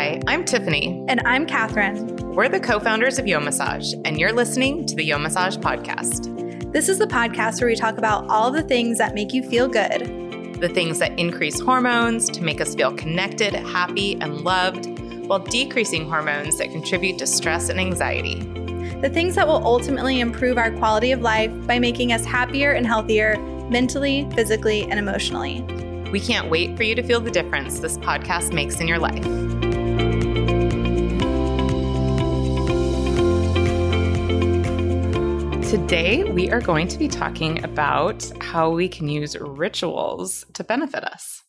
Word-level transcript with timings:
Hi, 0.00 0.18
I'm 0.26 0.46
Tiffany. 0.46 1.04
And 1.08 1.20
I'm 1.26 1.44
Catherine. 1.44 2.16
We're 2.34 2.48
the 2.48 2.58
co 2.58 2.80
founders 2.80 3.18
of 3.18 3.26
Yo 3.26 3.38
Massage, 3.38 3.92
and 4.06 4.18
you're 4.18 4.32
listening 4.32 4.86
to 4.86 4.96
the 4.96 5.04
Yo 5.04 5.18
Massage 5.18 5.58
podcast. 5.58 6.72
This 6.72 6.88
is 6.88 6.96
the 6.96 7.06
podcast 7.06 7.60
where 7.60 7.68
we 7.68 7.76
talk 7.76 7.98
about 7.98 8.26
all 8.30 8.50
the 8.50 8.62
things 8.62 8.96
that 8.96 9.14
make 9.14 9.34
you 9.34 9.42
feel 9.42 9.68
good, 9.68 10.58
the 10.58 10.70
things 10.70 11.00
that 11.00 11.18
increase 11.18 11.60
hormones 11.60 12.30
to 12.30 12.42
make 12.42 12.62
us 12.62 12.74
feel 12.74 12.94
connected, 12.94 13.52
happy, 13.52 14.18
and 14.22 14.40
loved, 14.40 14.86
while 15.26 15.40
decreasing 15.40 16.08
hormones 16.08 16.56
that 16.56 16.70
contribute 16.70 17.18
to 17.18 17.26
stress 17.26 17.68
and 17.68 17.78
anxiety. 17.78 18.40
The 19.02 19.10
things 19.10 19.34
that 19.34 19.46
will 19.46 19.62
ultimately 19.66 20.20
improve 20.20 20.56
our 20.56 20.70
quality 20.70 21.12
of 21.12 21.20
life 21.20 21.52
by 21.66 21.78
making 21.78 22.14
us 22.14 22.24
happier 22.24 22.72
and 22.72 22.86
healthier 22.86 23.36
mentally, 23.68 24.26
physically, 24.34 24.84
and 24.84 24.98
emotionally. 24.98 25.60
We 26.10 26.20
can't 26.20 26.48
wait 26.48 26.74
for 26.78 26.84
you 26.84 26.94
to 26.94 27.02
feel 27.02 27.20
the 27.20 27.30
difference 27.30 27.80
this 27.80 27.98
podcast 27.98 28.54
makes 28.54 28.80
in 28.80 28.88
your 28.88 28.98
life. 28.98 29.59
Today, 35.70 36.24
we 36.24 36.50
are 36.50 36.60
going 36.60 36.88
to 36.88 36.98
be 36.98 37.06
talking 37.06 37.62
about 37.62 38.28
how 38.40 38.70
we 38.70 38.88
can 38.88 39.08
use 39.08 39.38
rituals 39.38 40.44
to 40.54 40.64
benefit 40.64 41.04
us. 41.04 41.44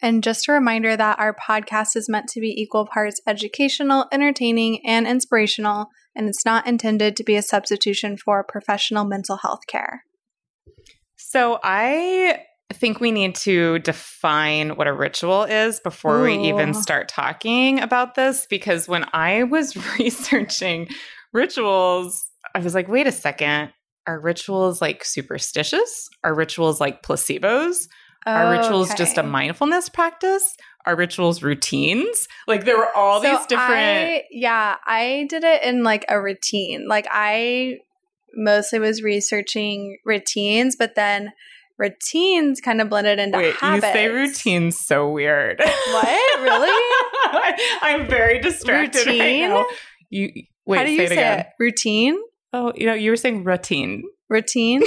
And 0.00 0.22
just 0.22 0.46
a 0.46 0.52
reminder 0.52 0.96
that 0.96 1.18
our 1.18 1.34
podcast 1.34 1.96
is 1.96 2.08
meant 2.08 2.28
to 2.28 2.40
be 2.40 2.54
equal 2.56 2.86
parts 2.86 3.20
educational, 3.26 4.06
entertaining, 4.12 4.86
and 4.86 5.08
inspirational, 5.08 5.88
and 6.14 6.28
it's 6.28 6.44
not 6.44 6.68
intended 6.68 7.16
to 7.16 7.24
be 7.24 7.34
a 7.34 7.42
substitution 7.42 8.16
for 8.16 8.44
professional 8.44 9.04
mental 9.04 9.38
health 9.38 9.66
care. 9.66 10.04
So, 11.16 11.58
I 11.64 12.44
think 12.72 13.00
we 13.00 13.10
need 13.10 13.34
to 13.34 13.80
define 13.80 14.76
what 14.76 14.86
a 14.86 14.92
ritual 14.92 15.42
is 15.42 15.80
before 15.80 16.20
Ooh. 16.20 16.26
we 16.26 16.48
even 16.48 16.74
start 16.74 17.08
talking 17.08 17.80
about 17.80 18.14
this 18.14 18.46
because 18.48 18.86
when 18.86 19.04
I 19.12 19.42
was 19.42 19.76
researching 19.98 20.86
rituals, 21.32 22.30
I 22.54 22.60
was 22.60 22.74
like, 22.74 22.88
wait 22.88 23.06
a 23.06 23.12
second. 23.12 23.72
Are 24.06 24.20
rituals 24.20 24.80
like 24.80 25.04
superstitious? 25.04 26.08
Are 26.22 26.34
rituals 26.34 26.80
like 26.80 27.02
placebos? 27.02 27.88
Are 28.26 28.50
rituals 28.50 28.90
okay. 28.90 28.98
just 28.98 29.18
a 29.18 29.22
mindfulness 29.22 29.88
practice? 29.88 30.56
Are 30.86 30.96
rituals 30.96 31.42
routines? 31.42 32.28
Like 32.46 32.64
there 32.64 32.76
were 32.76 32.94
all 32.94 33.22
so 33.22 33.30
these 33.30 33.46
different 33.46 33.70
I, 33.70 34.24
Yeah, 34.30 34.76
I 34.86 35.26
did 35.28 35.44
it 35.44 35.62
in 35.62 35.82
like 35.82 36.04
a 36.08 36.20
routine. 36.20 36.86
Like 36.88 37.06
I 37.10 37.78
mostly 38.34 38.78
was 38.78 39.02
researching 39.02 39.98
routines, 40.04 40.76
but 40.76 40.94
then 40.94 41.32
routines 41.78 42.60
kind 42.60 42.80
of 42.80 42.88
blended 42.88 43.18
into 43.18 43.38
Wait, 43.38 43.54
habits. 43.56 43.86
You 43.86 43.92
say 43.92 44.08
routines 44.08 44.78
so 44.78 45.10
weird. 45.10 45.60
What? 45.60 46.40
Really? 46.40 46.72
I'm 47.82 48.06
very 48.08 48.40
distracted 48.40 49.06
routine? 49.06 49.20
right 49.20 49.48
now. 49.48 49.66
You 50.10 50.44
wait, 50.66 50.78
How 50.78 50.84
do 50.84 50.90
you 50.90 50.98
say, 50.98 51.04
it, 51.04 51.08
say 51.08 51.38
it? 51.40 51.46
Routine? 51.58 52.18
Oh, 52.56 52.72
you 52.76 52.86
know, 52.86 52.94
you 52.94 53.10
were 53.10 53.16
saying 53.16 53.42
routine. 53.42 54.04
Routine? 54.30 54.80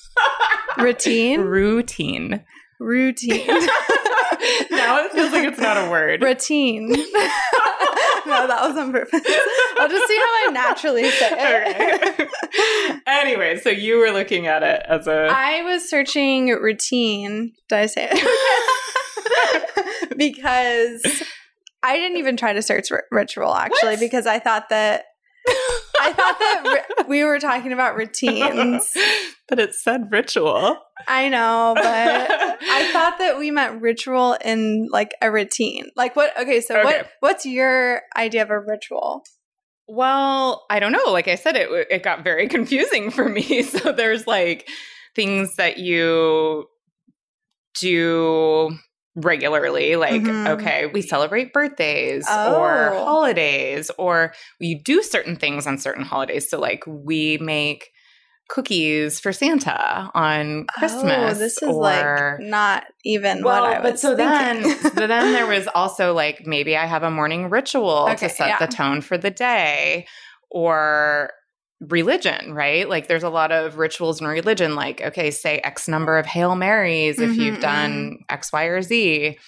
routine? 0.78 1.40
Routine. 1.40 2.44
Routine. 2.78 3.46
now 3.48 5.04
it 5.04 5.10
feels 5.10 5.32
like 5.32 5.42
it's 5.42 5.58
not 5.58 5.76
a 5.76 5.90
word. 5.90 6.22
Routine. 6.22 6.88
no, 6.90 8.46
that 8.46 8.58
was 8.60 8.76
on 8.76 8.92
purpose. 8.92 9.20
I'll 9.76 9.88
just 9.88 10.06
see 10.06 10.16
how 10.16 10.24
I 10.24 10.50
naturally 10.52 11.10
say 11.10 11.30
it. 11.32 12.14
Okay. 12.14 12.28
anyway, 13.08 13.58
so 13.58 13.70
you 13.70 13.98
were 13.98 14.12
looking 14.12 14.46
at 14.46 14.62
it 14.62 14.84
as 14.88 15.08
a. 15.08 15.26
I 15.32 15.62
was 15.62 15.90
searching 15.90 16.50
routine. 16.50 17.54
Did 17.70 17.76
I 17.76 17.86
say 17.86 18.08
it? 18.12 18.24
because 20.16 21.24
I 21.82 21.96
didn't 21.96 22.18
even 22.18 22.36
try 22.36 22.52
to 22.52 22.62
search 22.62 22.92
r- 22.92 23.02
ritual 23.10 23.52
actually 23.52 23.94
what? 23.94 24.00
because 24.00 24.28
I 24.28 24.38
thought 24.38 24.68
that 24.68 25.06
I 26.04 26.12
thought 26.12 26.38
that 26.38 27.08
we 27.08 27.24
were 27.24 27.38
talking 27.38 27.72
about 27.72 27.96
routines. 27.96 28.92
but 29.48 29.58
it 29.58 29.74
said 29.74 30.10
ritual. 30.10 30.78
I 31.08 31.28
know, 31.28 31.72
but 31.76 31.86
I 31.86 32.88
thought 32.92 33.18
that 33.18 33.38
we 33.38 33.50
meant 33.50 33.80
ritual 33.80 34.36
in 34.44 34.88
like 34.90 35.12
a 35.22 35.30
routine. 35.30 35.86
Like 35.96 36.16
what 36.16 36.38
okay, 36.38 36.60
so 36.60 36.76
okay. 36.76 36.84
what 36.84 37.10
what's 37.20 37.46
your 37.46 38.02
idea 38.16 38.42
of 38.42 38.50
a 38.50 38.60
ritual? 38.60 39.22
Well, 39.86 40.64
I 40.70 40.80
don't 40.80 40.92
know. 40.92 41.12
Like 41.12 41.28
I 41.28 41.34
said 41.34 41.56
it 41.56 41.68
it 41.90 42.02
got 42.02 42.24
very 42.24 42.48
confusing 42.56 43.10
for 43.10 43.28
me. 43.28 43.62
So 43.62 43.92
there's 43.92 44.26
like 44.26 44.68
things 45.14 45.56
that 45.56 45.78
you 45.78 46.66
do 47.80 48.76
regularly 49.16 49.94
like 49.94 50.22
mm-hmm. 50.22 50.48
okay 50.48 50.86
we 50.86 51.00
celebrate 51.00 51.52
birthdays 51.52 52.24
oh. 52.28 52.56
or 52.56 52.90
holidays 52.94 53.90
or 53.96 54.32
we 54.58 54.74
do 54.74 55.02
certain 55.02 55.36
things 55.36 55.66
on 55.68 55.78
certain 55.78 56.04
holidays 56.04 56.50
so 56.50 56.58
like 56.58 56.82
we 56.86 57.38
make 57.38 57.90
cookies 58.48 59.20
for 59.20 59.32
Santa 59.32 60.10
on 60.14 60.66
Christmas. 60.66 61.36
Oh, 61.36 61.38
this 61.38 61.62
is 61.62 61.68
or, 61.68 62.38
like 62.38 62.46
not 62.46 62.84
even 63.04 63.42
well, 63.42 63.62
what 63.62 63.72
I 63.72 63.80
was. 63.80 63.92
But 63.92 64.00
so 64.00 64.16
thinking. 64.16 64.68
then, 64.68 64.80
so 64.80 65.06
then 65.06 65.32
there 65.32 65.46
was 65.46 65.66
also 65.74 66.12
like 66.12 66.46
maybe 66.46 66.76
I 66.76 66.86
have 66.86 67.02
a 67.02 67.10
morning 67.10 67.50
ritual 67.50 68.08
okay, 68.10 68.28
to 68.28 68.34
set 68.34 68.48
yeah. 68.48 68.58
the 68.58 68.66
tone 68.66 69.00
for 69.00 69.18
the 69.18 69.30
day, 69.30 70.06
or 70.50 71.30
religion, 71.80 72.54
right? 72.54 72.88
Like 72.88 73.08
there's 73.08 73.22
a 73.22 73.28
lot 73.28 73.52
of 73.52 73.78
rituals 73.78 74.20
in 74.20 74.26
religion, 74.26 74.74
like, 74.74 75.00
okay, 75.00 75.30
say 75.30 75.58
X 75.58 75.88
number 75.88 76.18
of 76.18 76.26
Hail 76.26 76.54
Marys 76.54 77.18
if 77.18 77.30
mm-hmm, 77.30 77.40
you've 77.40 77.60
done 77.60 77.92
mm-hmm. 77.92 78.22
X, 78.28 78.52
Y, 78.52 78.64
or 78.64 78.82
Z. 78.82 79.38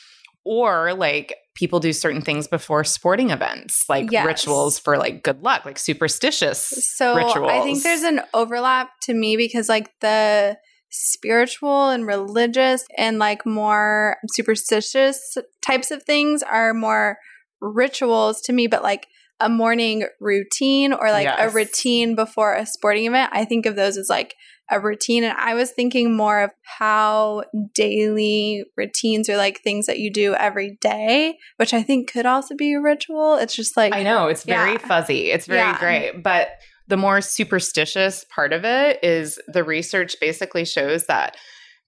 Or 0.45 0.95
like 0.95 1.35
people 1.57 1.81
do 1.81 1.93
certain 1.93 2.21
things 2.21 2.47
before 2.47 2.85
sporting 2.85 3.31
events, 3.31 3.85
like 3.89 4.13
yes. 4.13 4.25
rituals 4.25 4.79
for 4.79 4.97
like 4.97 5.23
good 5.25 5.43
luck, 5.43 5.65
like 5.65 5.79
superstitious 5.79 6.69
so 6.97 7.17
rituals. 7.17 7.51
I 7.51 7.63
think 7.63 7.83
there's 7.83 8.03
an 8.03 8.21
overlap 8.33 8.91
to 9.03 9.15
me 9.15 9.37
because 9.37 9.69
like 9.69 9.91
the 10.01 10.57
spiritual 10.91 11.89
and 11.91 12.07
religious 12.07 12.85
and 12.97 13.19
like 13.19 13.45
more 13.45 14.19
superstitious 14.35 15.37
types 15.63 15.91
of 15.91 16.03
things 16.05 16.43
are 16.43 16.73
more 16.73 17.19
rituals 17.61 18.41
to 18.43 18.53
me, 18.53 18.67
but 18.67 18.83
like 18.83 19.07
a 19.41 19.49
morning 19.49 20.07
routine 20.21 20.93
or 20.93 21.11
like 21.11 21.25
yes. 21.25 21.39
a 21.41 21.55
routine 21.55 22.15
before 22.15 22.55
a 22.55 22.67
sporting 22.67 23.07
event, 23.07 23.31
I 23.33 23.45
think 23.45 23.67
of 23.67 23.77
those 23.77 23.97
as 23.97 24.09
like 24.09 24.35
a 24.71 24.81
routine. 24.81 25.25
And 25.25 25.37
I 25.37 25.55
was 25.55 25.71
thinking 25.71 26.17
more 26.17 26.43
of 26.43 26.51
how 26.79 27.45
daily 27.75 28.65
routines 28.77 29.29
are 29.29 29.37
like 29.37 29.61
things 29.61 29.87
that 29.87 29.99
you 29.99 30.11
do 30.11 30.35
every 30.35 30.79
day, 30.81 31.39
which 31.57 31.75
I 31.75 31.83
think 31.83 32.11
could 32.11 32.27
also 32.27 32.55
be 32.57 32.73
a 32.75 32.81
ritual. 32.81 33.37
It's 33.37 33.55
just 33.55 33.77
like 33.77 33.95
I 33.95 34.03
know, 34.03 34.29
it's 34.29 34.45
very 34.45 34.73
yeah. 34.73 34.79
fuzzy. 34.79 35.31
It's 35.31 35.47
very 35.47 35.61
yeah. 35.61 35.79
great. 35.79 36.23
But 36.23 36.49
the 36.89 36.97
more 36.97 37.21
superstitious 37.21 38.25
part 38.35 38.53
of 38.53 38.65
it 38.65 39.03
is 39.03 39.39
the 39.49 39.65
research 39.65 40.17
basically 40.21 40.65
shows 40.65 41.07
that 41.07 41.37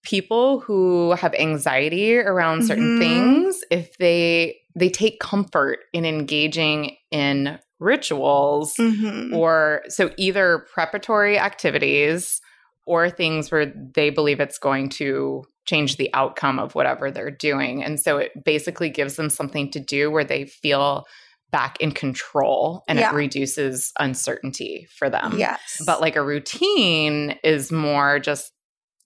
people 0.05 0.61
who 0.61 1.13
have 1.13 1.35
anxiety 1.35 2.17
around 2.17 2.65
certain 2.65 2.99
mm-hmm. 2.99 3.45
things, 3.45 3.61
if 3.71 3.97
they 3.99 4.58
they 4.75 4.89
take 4.89 5.21
comfort 5.21 5.81
in 5.93 6.05
engaging 6.05 6.97
in 7.11 7.59
rituals 7.81 8.75
mm-hmm. 8.77 9.35
or 9.35 9.83
so 9.89 10.11
either 10.17 10.67
preparatory 10.73 11.39
activities 11.39 12.41
or 12.87 13.11
things 13.11 13.51
where 13.51 13.73
they 13.95 14.11
believe 14.11 14.41
it's 14.41 14.59
going 14.59 14.89
to 14.89 15.45
change 15.67 15.97
the 15.97 16.11
outcome 16.15 16.59
of 16.59 16.75
whatever 16.75 17.11
they're 17.11 17.31
doing. 17.31 17.85
And 17.85 18.01
so 18.01 18.17
it 18.17 18.33
basically 18.45 18.89
gives 18.89 19.17
them 19.17 19.29
something 19.29 19.71
to 19.73 19.81
do 19.81 20.11
where 20.11 20.25
they 20.25 20.47
feel 20.47 21.05
back 21.51 21.79
in 21.81 21.93
control 21.93 22.85
and 22.89 22.99
yeah. 22.99 23.11
it 23.11 23.15
reduces 23.15 23.93
uncertainty 23.99 24.87
for 24.97 25.11
them. 25.11 25.35
Yes. 25.37 25.81
But 25.85 26.01
like 26.01 26.17
a 26.17 26.23
routine 26.23 27.39
is 27.45 27.71
more 27.71 28.19
just, 28.19 28.53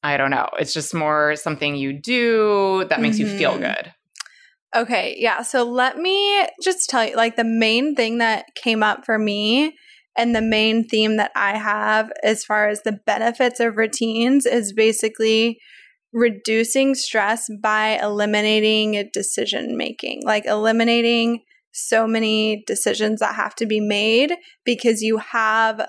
I 0.03 0.17
don't 0.17 0.31
know, 0.31 0.49
it's 0.59 0.73
just 0.73 0.95
more 0.95 1.35
something 1.37 1.75
you 1.75 1.93
do 1.93 2.85
that 2.89 3.01
makes 3.01 3.19
mm-hmm. 3.19 3.33
you 3.33 3.39
feel 3.39 3.53
mm-hmm. 3.53 3.63
good. 3.63 3.95
Okay, 4.75 5.17
yeah. 5.19 5.43
So 5.43 5.65
let 5.65 5.99
me 5.99 6.47
just 6.63 6.89
tell 6.89 7.07
you 7.07 7.17
like 7.17 7.37
the 7.37 7.45
main 7.45 7.95
thing 7.95 8.19
that 8.19 8.47
came 8.55 8.83
up 8.83 9.05
for 9.05 9.19
me 9.19 9.77
and 10.17 10.35
the 10.35 10.43
main 10.43 10.89
theme 10.89 11.17
that 11.17 11.31
I 11.37 11.59
have 11.59 12.11
as 12.23 12.45
far 12.45 12.69
as 12.69 12.83
the 12.83 12.99
benefits 13.07 13.61
of 13.61 13.77
routines 13.77 14.47
is 14.47 14.73
basically 14.73 15.59
reducing 16.13 16.95
stress 16.95 17.49
by 17.63 17.99
eliminating 18.03 19.11
decision 19.13 19.77
making, 19.77 20.23
like 20.25 20.47
eliminating 20.47 21.43
so 21.73 22.07
many 22.07 22.63
decisions 22.67 23.21
that 23.21 23.35
have 23.35 23.55
to 23.57 23.67
be 23.67 23.81
made 23.81 24.35
because 24.65 25.03
you 25.03 25.19
have 25.19 25.87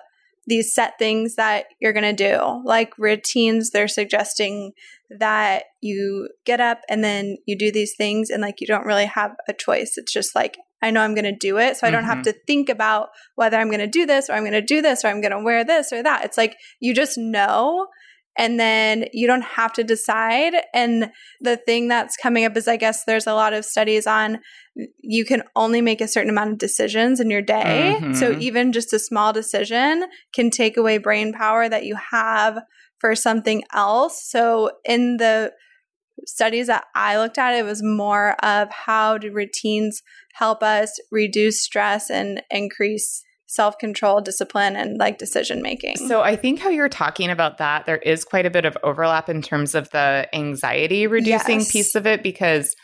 these 0.47 0.73
set 0.73 0.93
things 0.99 1.35
that 1.35 1.65
you're 1.79 1.93
going 1.93 2.15
to 2.15 2.31
do. 2.31 2.61
Like 2.65 2.97
routines, 2.97 3.69
they're 3.69 3.87
suggesting 3.87 4.73
that 5.09 5.65
you 5.81 6.29
get 6.45 6.59
up 6.59 6.81
and 6.89 7.03
then 7.03 7.37
you 7.45 7.57
do 7.57 7.71
these 7.71 7.95
things 7.95 8.29
and 8.29 8.41
like 8.41 8.59
you 8.59 8.67
don't 8.67 8.85
really 8.85 9.05
have 9.05 9.31
a 9.47 9.53
choice. 9.53 9.93
It's 9.97 10.11
just 10.11 10.35
like, 10.35 10.57
I 10.81 10.91
know 10.91 11.01
I'm 11.01 11.15
going 11.15 11.23
to 11.23 11.35
do 11.35 11.57
it. 11.59 11.77
So 11.77 11.87
I 11.87 11.91
don't 11.91 12.01
mm-hmm. 12.01 12.09
have 12.09 12.23
to 12.23 12.33
think 12.45 12.67
about 12.67 13.09
whether 13.35 13.57
I'm 13.57 13.69
going 13.69 13.79
to 13.79 13.87
do 13.87 14.05
this 14.05 14.29
or 14.29 14.33
I'm 14.33 14.43
going 14.43 14.51
to 14.53 14.61
do 14.61 14.81
this 14.81 15.05
or 15.05 15.07
I'm 15.07 15.21
going 15.21 15.31
to 15.31 15.41
wear 15.41 15.63
this 15.63 15.93
or 15.93 16.03
that. 16.03 16.25
It's 16.25 16.37
like 16.37 16.57
you 16.79 16.93
just 16.93 17.17
know. 17.17 17.87
And 18.37 18.59
then 18.59 19.05
you 19.13 19.27
don't 19.27 19.43
have 19.43 19.73
to 19.73 19.83
decide. 19.83 20.53
And 20.73 21.11
the 21.41 21.57
thing 21.57 21.87
that's 21.87 22.17
coming 22.17 22.45
up 22.45 22.57
is 22.57 22.67
I 22.67 22.77
guess 22.77 23.03
there's 23.05 23.27
a 23.27 23.33
lot 23.33 23.53
of 23.53 23.65
studies 23.65 24.07
on 24.07 24.39
you 25.01 25.23
can 25.23 25.43
only 25.55 25.81
make 25.81 26.01
a 26.01 26.07
certain 26.07 26.31
amount 26.31 26.51
of 26.51 26.57
decisions 26.57 27.19
in 27.19 27.29
your 27.29 27.43
day. 27.43 27.97
Mhm. 27.99 28.15
So 28.15 28.31
even 28.39 28.71
just 28.71 28.91
a 28.91 28.99
small 28.99 29.31
decision 29.31 30.05
can 30.33 30.49
take 30.49 30.77
away 30.77 30.97
brain 30.97 31.31
power 31.31 31.69
that 31.69 31.85
you 31.85 31.95
have 32.11 32.59
for 32.99 33.15
something 33.15 33.63
else. 33.73 34.27
So 34.27 34.71
in 34.83 35.17
the 35.17 35.53
studies 36.25 36.67
that 36.67 36.85
I 36.95 37.17
looked 37.17 37.37
at, 37.37 37.53
it 37.53 37.65
was 37.65 37.83
more 37.83 38.35
of 38.43 38.69
how 38.71 39.17
do 39.17 39.31
routines 39.31 40.01
help 40.33 40.63
us 40.63 40.99
reduce 41.11 41.61
stress 41.61 42.09
and 42.09 42.41
increase 42.49 43.23
self 43.53 43.77
control, 43.77 44.21
discipline, 44.21 44.75
and 44.75 44.97
like 44.97 45.17
decision 45.17 45.61
making. 45.61 45.95
So 45.97 46.21
I 46.21 46.35
think 46.35 46.59
how 46.59 46.69
you're 46.69 46.89
talking 46.89 47.29
about 47.29 47.57
that, 47.59 47.85
there 47.85 47.97
is 47.97 48.23
quite 48.23 48.45
a 48.45 48.49
bit 48.49 48.65
of 48.65 48.77
overlap 48.83 49.29
in 49.29 49.41
terms 49.41 49.75
of 49.75 49.89
the 49.91 50.27
anxiety 50.33 51.07
reducing 51.07 51.59
Yes. 51.59 51.71
piece 51.71 51.95
of 51.95 52.07
it 52.07 52.23
because 52.23 52.75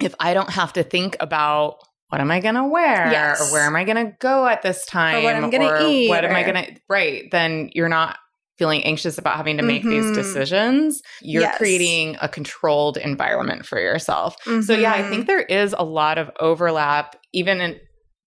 if 0.00 0.14
I 0.20 0.34
don't 0.34 0.50
have 0.50 0.72
to 0.74 0.82
think 0.82 1.16
about 1.20 1.76
what 2.08 2.20
am 2.20 2.30
I 2.30 2.40
going 2.40 2.54
to 2.56 2.64
wear 2.64 3.10
Yes. 3.10 3.40
or 3.40 3.52
where 3.52 3.62
am 3.66 3.76
I 3.76 3.84
going 3.84 4.04
to 4.06 4.12
go 4.18 4.46
at 4.46 4.62
this 4.62 4.84
time 4.86 5.22
what 5.22 5.36
am 5.36 5.44
I'm 5.44 5.50
gonna 5.50 5.66
or 5.66 5.80
eat, 5.90 6.08
what 6.08 6.24
am 6.24 6.34
I 6.34 6.42
going 6.42 6.64
to 6.64 6.80
right 6.88 7.24
then 7.30 7.70
you're 7.72 7.88
not 7.88 8.18
feeling 8.58 8.82
anxious 8.84 9.16
about 9.16 9.36
having 9.36 9.56
to 9.56 9.62
make 9.62 9.84
these 9.84 10.10
Mhm. 10.10 10.14
decisions 10.14 11.00
you're 11.22 11.42
Yes. 11.44 11.56
creating 11.56 12.18
a 12.20 12.28
controlled 12.28 12.98
environment 12.98 13.64
for 13.64 13.80
yourself 13.80 14.36
so 14.66 14.74
yeah 14.74 14.92
i 14.92 15.02
think 15.08 15.26
there 15.26 15.40
is 15.40 15.74
a 15.78 15.82
lot 15.84 16.18
of 16.18 16.30
overlap 16.40 17.16
even 17.32 17.62
in 17.62 17.80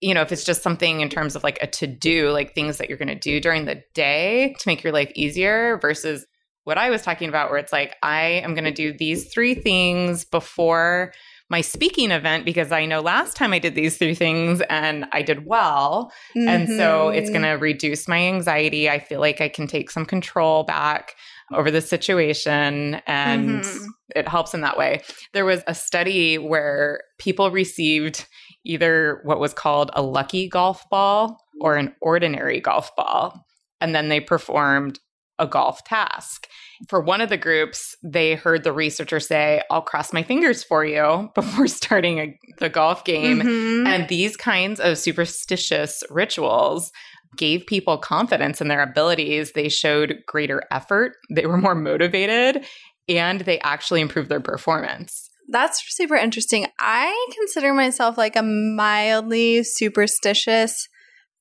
you 0.03 0.13
know 0.13 0.21
if 0.21 0.31
it's 0.31 0.43
just 0.43 0.61
something 0.61 1.01
in 1.01 1.09
terms 1.09 1.35
of 1.35 1.43
like 1.43 1.57
a 1.61 1.67
to 1.67 1.87
do 1.87 2.29
like 2.31 2.53
things 2.53 2.77
that 2.77 2.89
you're 2.89 2.97
going 2.97 3.07
to 3.07 3.15
do 3.15 3.39
during 3.39 3.65
the 3.65 3.81
day 3.93 4.53
to 4.59 4.67
make 4.67 4.83
your 4.83 4.93
life 4.93 5.11
easier 5.15 5.77
versus 5.81 6.25
what 6.65 6.77
i 6.77 6.89
was 6.89 7.01
talking 7.01 7.29
about 7.29 7.49
where 7.49 7.59
it's 7.59 7.73
like 7.73 7.95
i 8.03 8.21
am 8.45 8.53
going 8.53 8.63
to 8.65 8.71
do 8.71 8.91
these 8.97 9.31
three 9.33 9.55
things 9.55 10.25
before 10.25 11.13
my 11.49 11.61
speaking 11.61 12.11
event 12.11 12.43
because 12.45 12.71
i 12.71 12.85
know 12.85 12.99
last 13.01 13.35
time 13.37 13.53
i 13.53 13.59
did 13.59 13.75
these 13.75 13.97
three 13.97 14.15
things 14.15 14.61
and 14.69 15.05
i 15.13 15.21
did 15.21 15.45
well 15.45 16.11
and 16.35 16.69
so 16.69 17.09
it's 17.09 17.29
Mhm. 17.29 17.33
going 17.33 17.43
to 17.43 17.49
reduce 17.51 18.07
my 18.07 18.19
anxiety 18.19 18.89
i 18.89 18.99
feel 18.99 19.19
like 19.21 19.39
i 19.41 19.47
can 19.49 19.67
take 19.67 19.89
some 19.91 20.05
control 20.05 20.63
back 20.63 21.15
over 21.53 21.69
the 21.69 21.81
situation 21.81 22.95
and 23.07 23.63
Mhm. 23.63 23.87
it 24.15 24.27
helps 24.27 24.53
in 24.53 24.61
that 24.61 24.77
way 24.77 25.01
there 25.33 25.45
was 25.45 25.61
a 25.67 25.75
study 25.75 26.37
where 26.37 27.01
people 27.19 27.51
received 27.51 28.27
either 28.65 29.19
what 29.23 29.39
was 29.39 29.53
called 29.53 29.91
a 29.93 30.01
lucky 30.01 30.47
golf 30.47 30.87
ball 30.89 31.37
or 31.61 31.75
an 31.75 31.93
ordinary 32.01 32.59
golf 32.59 32.95
ball 32.95 33.45
and 33.81 33.93
then 33.93 34.09
they 34.09 34.19
performed 34.19 34.99
a 35.39 35.47
golf 35.47 35.83
task 35.83 36.47
for 36.87 37.01
one 37.01 37.19
of 37.21 37.29
the 37.29 37.37
groups 37.37 37.95
they 38.03 38.35
heard 38.35 38.63
the 38.63 38.71
researcher 38.71 39.19
say 39.19 39.61
i'll 39.71 39.81
cross 39.81 40.13
my 40.13 40.21
fingers 40.23 40.63
for 40.63 40.85
you 40.85 41.29
before 41.35 41.67
starting 41.67 42.19
a, 42.19 42.39
the 42.59 42.69
golf 42.69 43.03
game 43.03 43.41
Mhm. 43.41 43.87
and 43.87 44.07
these 44.09 44.37
kinds 44.37 44.79
of 44.79 44.97
superstitious 44.97 46.03
rituals 46.09 46.91
gave 47.35 47.65
people 47.65 47.97
confidence 47.97 48.61
in 48.61 48.67
their 48.67 48.83
abilities. 48.83 49.53
They 49.53 49.67
showed 49.67 50.19
greater 50.27 50.61
effort, 50.69 51.13
they 51.31 51.47
were 51.47 51.57
more 51.57 51.73
motivated, 51.73 52.63
and 53.09 53.41
they 53.41 53.59
actually 53.61 54.01
improved 54.01 54.29
their 54.29 54.39
performance. 54.39 55.31
That's 55.53 55.81
super 55.95 56.15
interesting. 56.15 56.67
I 56.79 57.27
consider 57.37 57.73
myself 57.73 58.17
like 58.17 58.35
a 58.35 58.43
mildly 58.43 59.63
superstitious 59.63 60.89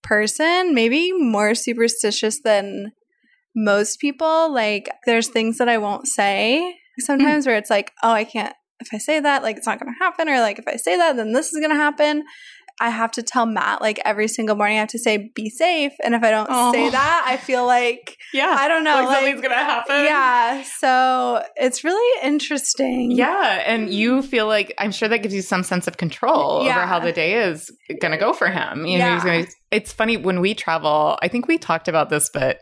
person, 0.03 0.75
maybe 0.75 1.12
more 1.12 1.55
superstitious 1.55 2.41
than 2.44 2.93
most 3.56 3.99
people. 4.00 4.53
Like, 4.53 4.91
there's 5.06 5.29
things 5.29 5.59
that 5.59 5.69
I 5.69 5.79
won't 5.79 6.06
say 6.06 6.76
sometimes 7.00 7.44
mm. 7.44 7.49
where 7.49 7.56
it's 7.56 7.70
like, 7.70 7.93
oh, 8.03 8.12
I 8.12 8.25
can't, 8.25 8.55
if 8.81 8.88
I 8.93 8.99
say 8.99 9.19
that, 9.19 9.43
like, 9.43 9.56
it's 9.56 9.67
not 9.67 9.81
going 9.81 9.93
to 9.93 10.05
happen. 10.05 10.29
Or 10.29 10.41
like, 10.41 10.59
if 10.59 10.69
I 10.69 10.76
say 10.76 10.97
that, 10.97 11.17
then 11.17 11.32
this 11.32 11.47
is 11.47 11.59
going 11.59 11.70
to 11.70 11.76
happen. 11.76 12.25
I 12.81 12.91
have 12.91 13.11
to 13.13 13.23
tell 13.23 13.47
Matt, 13.47 13.81
like, 13.81 14.01
every 14.05 14.27
single 14.29 14.57
morning, 14.57 14.77
I 14.77 14.81
have 14.81 14.89
to 14.91 14.99
say, 14.99 15.31
be 15.35 15.49
safe. 15.51 15.93
And 16.05 16.15
if 16.15 16.23
I 16.23 16.31
don't 16.31 16.49
Oh. 16.51 16.73
say 16.73 16.89
that, 16.91 17.25
I 17.27 17.37
feel 17.37 17.65
like, 17.67 18.17
Yeah. 18.33 18.57
I 18.59 18.67
don't 18.69 18.83
know. 18.85 18.95
like, 18.95 19.07
like- 19.07 19.17
something's 19.19 19.41
gonna 19.41 19.55
happen. 19.55 20.05
yeah. 20.05 20.63
So 20.79 21.45
it's 21.57 21.85
really 21.85 22.27
interesting. 22.27 23.11
Yeah. 23.13 23.63
And 23.67 23.93
you 23.93 24.23
feel 24.23 24.47
like 24.47 24.75
I'm 24.79 24.91
sure 24.93 25.09
that 25.09 25.19
gives 25.19 25.35
you 25.35 25.43
some 25.43 25.63
sense 25.63 25.87
of 25.87 25.97
control 25.97 26.65
Yeah. 26.65 26.77
over 26.79 26.87
how 26.87 26.99
the 26.99 27.13
day 27.13 27.35
is 27.35 27.71
gonna 28.01 28.19
go 28.19 28.33
for 28.33 28.49
him. 28.49 28.87
You 28.87 28.99
know, 28.99 29.15
he's 29.15 29.25
Yeah. 29.25 29.33
gonna 29.41 29.47
it's 29.71 29.93
funny 29.93 30.17
when 30.19 30.41
we 30.41 30.53
travel, 30.55 31.19
I 31.23 31.29
think 31.29 31.49
we 31.49 31.57
talked 31.59 31.89
about 31.89 32.11
this, 32.11 32.29
but 32.33 32.59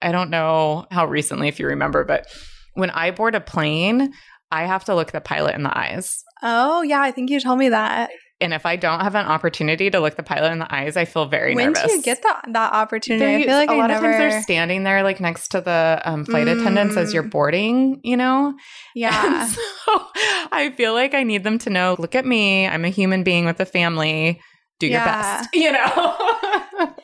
I 0.00 0.12
don't 0.12 0.30
know 0.30 0.86
how 0.90 1.04
recently 1.06 1.48
if 1.48 1.58
you 1.60 1.66
remember, 1.66 2.04
but 2.04 2.26
when 2.74 2.90
I 2.90 3.10
board 3.10 3.34
a 3.34 3.40
plane, 3.40 4.12
I 4.50 4.64
have 4.64 4.84
to 4.86 4.94
look 4.94 5.12
the 5.12 5.20
pilot 5.20 5.54
in 5.56 5.62
the 5.62 5.76
eyes. 5.76 6.22
Oh, 6.42 6.82
yeah. 6.82 7.00
I 7.02 7.10
think 7.10 7.30
you 7.30 7.40
told 7.40 7.58
me 7.58 7.68
that. 7.70 8.10
And 8.44 8.54
if 8.54 8.64
I 8.66 8.76
don't 8.76 9.00
have 9.00 9.14
an 9.16 9.26
opportunity 9.26 9.90
to 9.90 9.98
look 9.98 10.16
the 10.16 10.22
pilot 10.22 10.52
in 10.52 10.58
the 10.60 10.72
eyes, 10.72 10.96
I 10.96 11.04
feel 11.06 11.24
very 11.26 11.54
when 11.54 11.72
nervous. 11.72 11.90
do 11.90 11.96
you 11.96 12.02
get 12.02 12.22
that 12.22 12.44
that 12.52 12.72
opportunity? 12.72 13.24
They- 13.24 13.42
I 13.42 13.46
feel 13.46 13.56
like 13.56 13.70
a 13.70 13.72
I 13.72 13.76
lot 13.76 13.86
never. 13.88 14.06
of 14.10 14.16
times 14.16 14.32
they're 14.32 14.42
standing 14.42 14.84
there, 14.84 15.02
like 15.02 15.18
next 15.20 15.48
to 15.48 15.60
the 15.60 16.00
um, 16.04 16.24
flight 16.24 16.46
attendants 16.46 16.96
as 16.96 17.12
you're 17.12 17.24
Mm. 17.24 17.30
boarding. 17.30 18.00
You 18.04 18.16
know, 18.16 18.54
yeah. 18.94 19.42
And 19.42 19.50
so 19.84 20.06
I 20.52 20.72
feel 20.76 20.92
like 20.92 21.14
I 21.14 21.22
need 21.24 21.42
them 21.42 21.58
to 21.60 21.70
know. 21.70 21.96
Look 21.98 22.14
at 22.14 22.24
me. 22.26 22.68
I'm 22.68 22.84
a 22.84 22.90
human 22.90 23.24
being 23.24 23.46
with 23.46 23.58
a 23.60 23.66
family. 23.66 24.40
Do 24.78 24.86
your 24.86 25.00
best. 25.00 25.48
You 25.54 25.72
know. 25.72 26.16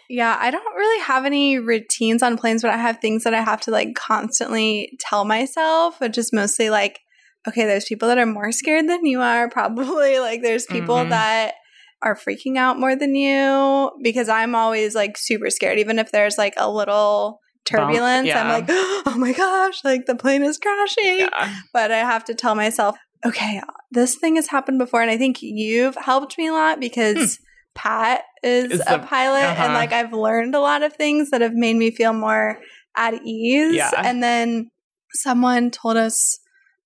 Yeah, 0.09 0.37
I 0.41 0.51
don't 0.51 0.75
really 0.75 1.03
have 1.05 1.25
any 1.25 1.59
routines 1.61 2.21
on 2.23 2.37
planes, 2.37 2.63
but 2.63 2.73
I 2.73 2.77
have 2.77 2.99
things 2.99 3.23
that 3.23 3.33
I 3.33 3.41
have 3.43 3.61
to 3.63 3.71
like 3.71 3.95
constantly 3.95 4.91
tell 4.99 5.25
myself, 5.25 6.01
which 6.01 6.19
is 6.19 6.33
mostly 6.33 6.69
like, 6.69 6.99
okay, 7.49 7.65
there's 7.65 7.85
people 7.87 8.09
that 8.09 8.19
are 8.19 8.27
more 8.27 8.53
scared 8.61 8.89
than 8.89 9.05
you 9.07 9.21
are, 9.21 9.49
probably. 9.49 10.19
Like, 10.21 10.43
there's 10.43 10.67
people 10.67 10.97
Mhm. 10.97 11.11
that 11.11 11.55
are 12.03 12.15
freaking 12.17 12.57
out 12.57 12.79
more 12.79 12.97
than 12.97 13.15
you 13.15 13.91
because 14.03 14.29
I'm 14.29 14.55
always 14.55 14.95
like 14.95 15.17
super 15.19 15.51
scared, 15.51 15.79
even 15.79 15.99
if 15.99 16.11
there's 16.11 16.39
like 16.39 16.55
a 16.57 16.71
little 16.71 17.41
turbulence. 17.67 18.27
yeah. 18.27 18.43
I'm 18.43 18.49
like, 18.49 18.65
oh 18.71 19.15
my 19.19 19.33
gosh, 19.33 19.85
like 19.85 20.07
the 20.07 20.15
plane 20.17 20.43
is 20.43 20.57
crashing. 20.59 21.19
yeah. 21.21 21.57
but 21.75 21.93
I 21.93 21.99
have 21.99 22.25
to 22.25 22.35
tell 22.35 22.55
myself, 22.55 22.97
okay, 23.25 23.61
this 23.91 24.17
thing 24.17 24.37
has 24.37 24.49
happened 24.49 24.79
before. 24.79 25.03
And 25.03 25.11
I 25.11 25.19
think 25.19 25.43
you've 25.43 25.95
helped 25.97 26.39
me 26.39 26.49
a 26.49 26.53
lot 26.53 26.81
because 26.81 27.39
Pat 27.75 28.23
is, 28.43 28.67
Hmm. 28.67 28.73
Is 28.73 28.81
a 28.87 28.99
the- 28.99 29.07
pilot. 29.07 29.45
uh-huh. 29.45 29.65
And 29.65 29.75
like 29.75 29.93
I've 29.93 30.13
learned 30.15 30.55
a 30.55 30.61
lot 30.61 30.83
of 30.83 30.95
things 30.95 31.29
that 31.31 31.43
have 31.43 31.53
made 31.55 31.77
me 31.77 31.91
feel 31.91 32.15
more 32.15 32.59
at 32.97 33.15
ease. 33.27 33.75
Yeah. 33.77 33.91
And 33.95 34.23
then 34.23 34.71
someone 35.13 35.71
told 35.71 35.97
us 35.99 36.40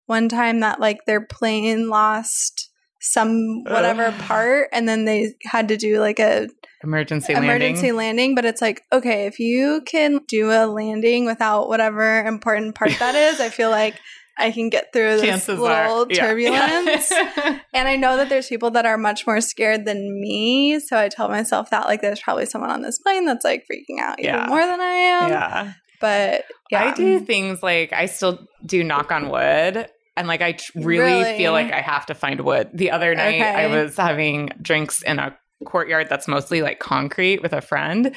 one 0.07 0.29
time 0.29 0.61
that 0.61 0.81
like 0.81 1.05
their 1.07 1.21
plane 1.21 1.89
lost 1.89 2.71
some 3.01 3.63
whatever 3.65 4.05
Ugh. 4.05 4.21
part 4.21 4.69
and 4.73 4.89
then 4.89 5.05
they 5.05 5.35
had 5.45 5.69
to 5.69 5.77
do 5.77 6.01
like 6.01 6.19
a 6.19 6.49
Emergency, 6.83 7.33
emergency 7.33 7.93
landing. 7.93 7.97
landing 7.97 8.35
but 8.35 8.45
it's 8.45 8.61
like 8.61 8.83
okay 8.93 9.27
if 9.27 9.39
you 9.39 9.83
can 9.87 10.21
do 10.29 10.51
a 10.51 10.67
landing 10.67 11.25
without 11.25 11.69
whatever 11.69 12.25
important 12.25 12.75
part 12.75 12.93
that 12.99 13.15
is 13.15 13.41
i 13.41 13.49
feel 13.49 13.71
like 13.71 13.95
i 14.39 14.51
can 14.51 14.69
get 14.69 14.93
through 14.93 15.17
this 15.17 15.23
Chances 15.23 15.59
little 15.59 16.03
are 16.03 16.07
yeah. 16.11 16.21
turbulence 16.21 17.11
Yeah. 17.11 17.59
and 17.75 17.89
i 17.89 17.97
know 17.97 18.17
that 18.17 18.29
there's 18.29 18.49
people 18.49 18.71
that 18.73 18.85
are 18.87 18.99
much 18.99 19.27
more 19.27 19.41
scared 19.41 19.87
than 19.87 20.21
me 20.21 20.79
so 20.79 20.99
i 20.99 21.09
tell 21.09 21.29
myself 21.29 21.71
that 21.71 21.87
like 21.87 22.03
there's 22.03 22.21
probably 22.21 22.47
someone 22.47 22.71
on 22.71 22.83
this 22.83 22.99
plane 22.99 23.25
that's 23.25 23.45
like 23.45 23.65
freaking 23.71 24.01
out 24.01 24.19
even 24.21 24.47
more 24.47 24.61
than 24.61 24.81
i 24.81 24.93
am 24.95 25.31
yeah. 25.31 25.73
But 26.05 26.45
yeah 26.71 26.85
I 26.85 26.95
do 26.95 27.21
things 27.21 27.63
like 27.63 27.93
I 27.93 28.07
still 28.07 28.39
do 28.67 28.85
knock 28.85 29.11
on 29.11 29.29
wood. 29.31 29.89
And 30.17 30.29
like 30.29 30.43
I 30.43 30.53
tr- 30.53 30.71
really, 30.77 30.99
Really? 31.23 31.37
feel 31.39 31.53
like 31.53 31.73
I 31.73 31.81
have 31.81 32.07
to 32.07 32.15
find 32.15 32.39
wood. 32.41 32.71
The 32.73 32.91
other 32.93 33.15
night 33.17 33.41
I 33.43 33.67
was 33.67 33.97
having 33.97 34.51
drinks 34.63 35.03
in 35.03 35.19
a 35.19 35.37
courtyard 35.65 36.07
that's 36.09 36.29
mostly 36.29 36.63
like 36.63 36.79
concrete 36.79 37.43
with 37.43 37.53
a 37.53 37.61
friend. 37.61 38.15